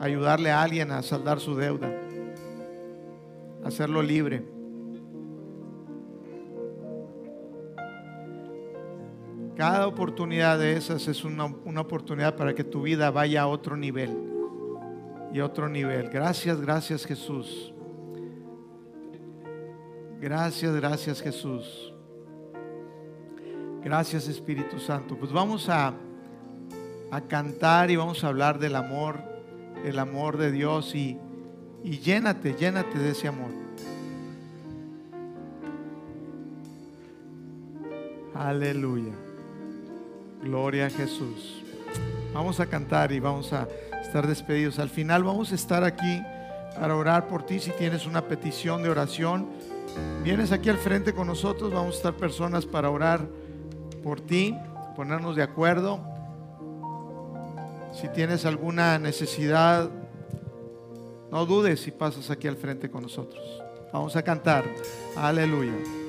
ayudarle 0.00 0.50
a 0.50 0.62
alguien 0.62 0.90
a 0.90 1.00
saldar 1.02 1.38
su 1.38 1.54
deuda, 1.54 1.90
hacerlo 3.64 4.02
libre. 4.02 4.42
Cada 9.62 9.86
oportunidad 9.86 10.58
de 10.58 10.76
esas 10.76 11.06
es 11.06 11.22
una, 11.22 11.44
una, 11.44 11.82
oportunidad 11.82 12.34
para 12.34 12.52
que 12.52 12.64
tu 12.64 12.82
vida 12.82 13.12
vaya 13.12 13.42
a 13.42 13.46
otro 13.46 13.76
nivel 13.76 14.10
y 15.32 15.38
otro 15.38 15.68
nivel. 15.68 16.10
Gracias, 16.10 16.60
gracias 16.60 17.06
Jesús. 17.06 17.72
Gracias, 20.20 20.74
gracias 20.74 21.22
Jesús. 21.22 21.94
Gracias 23.84 24.26
Espíritu 24.26 24.80
Santo. 24.80 25.16
Pues 25.16 25.30
vamos 25.30 25.68
a, 25.68 25.94
a 27.12 27.20
cantar 27.20 27.88
y 27.92 27.94
vamos 27.94 28.24
a 28.24 28.28
hablar 28.30 28.58
del 28.58 28.74
amor, 28.74 29.20
el 29.84 30.00
amor 30.00 30.38
de 30.38 30.50
Dios 30.50 30.92
y, 30.96 31.20
y 31.84 32.00
llénate, 32.00 32.54
llénate 32.54 32.98
de 32.98 33.10
ese 33.10 33.28
amor. 33.28 33.52
Aleluya. 38.34 39.21
Gloria 40.42 40.86
a 40.86 40.90
Jesús. 40.90 41.62
Vamos 42.34 42.58
a 42.58 42.66
cantar 42.66 43.12
y 43.12 43.20
vamos 43.20 43.52
a 43.52 43.68
estar 44.02 44.26
despedidos. 44.26 44.78
Al 44.78 44.90
final 44.90 45.22
vamos 45.22 45.52
a 45.52 45.54
estar 45.54 45.84
aquí 45.84 46.20
para 46.78 46.96
orar 46.96 47.28
por 47.28 47.44
ti. 47.44 47.60
Si 47.60 47.70
tienes 47.70 48.06
una 48.06 48.26
petición 48.26 48.82
de 48.82 48.88
oración, 48.88 49.48
vienes 50.24 50.50
aquí 50.50 50.68
al 50.68 50.78
frente 50.78 51.12
con 51.12 51.28
nosotros. 51.28 51.72
Vamos 51.72 51.94
a 51.94 51.96
estar 51.98 52.14
personas 52.14 52.66
para 52.66 52.90
orar 52.90 53.28
por 54.02 54.20
ti, 54.20 54.56
ponernos 54.96 55.36
de 55.36 55.44
acuerdo. 55.44 56.00
Si 57.92 58.08
tienes 58.08 58.44
alguna 58.44 58.98
necesidad, 58.98 59.90
no 61.30 61.46
dudes 61.46 61.80
si 61.80 61.92
pasas 61.92 62.30
aquí 62.30 62.48
al 62.48 62.56
frente 62.56 62.90
con 62.90 63.02
nosotros. 63.02 63.62
Vamos 63.92 64.16
a 64.16 64.22
cantar. 64.22 64.64
Aleluya. 65.16 66.01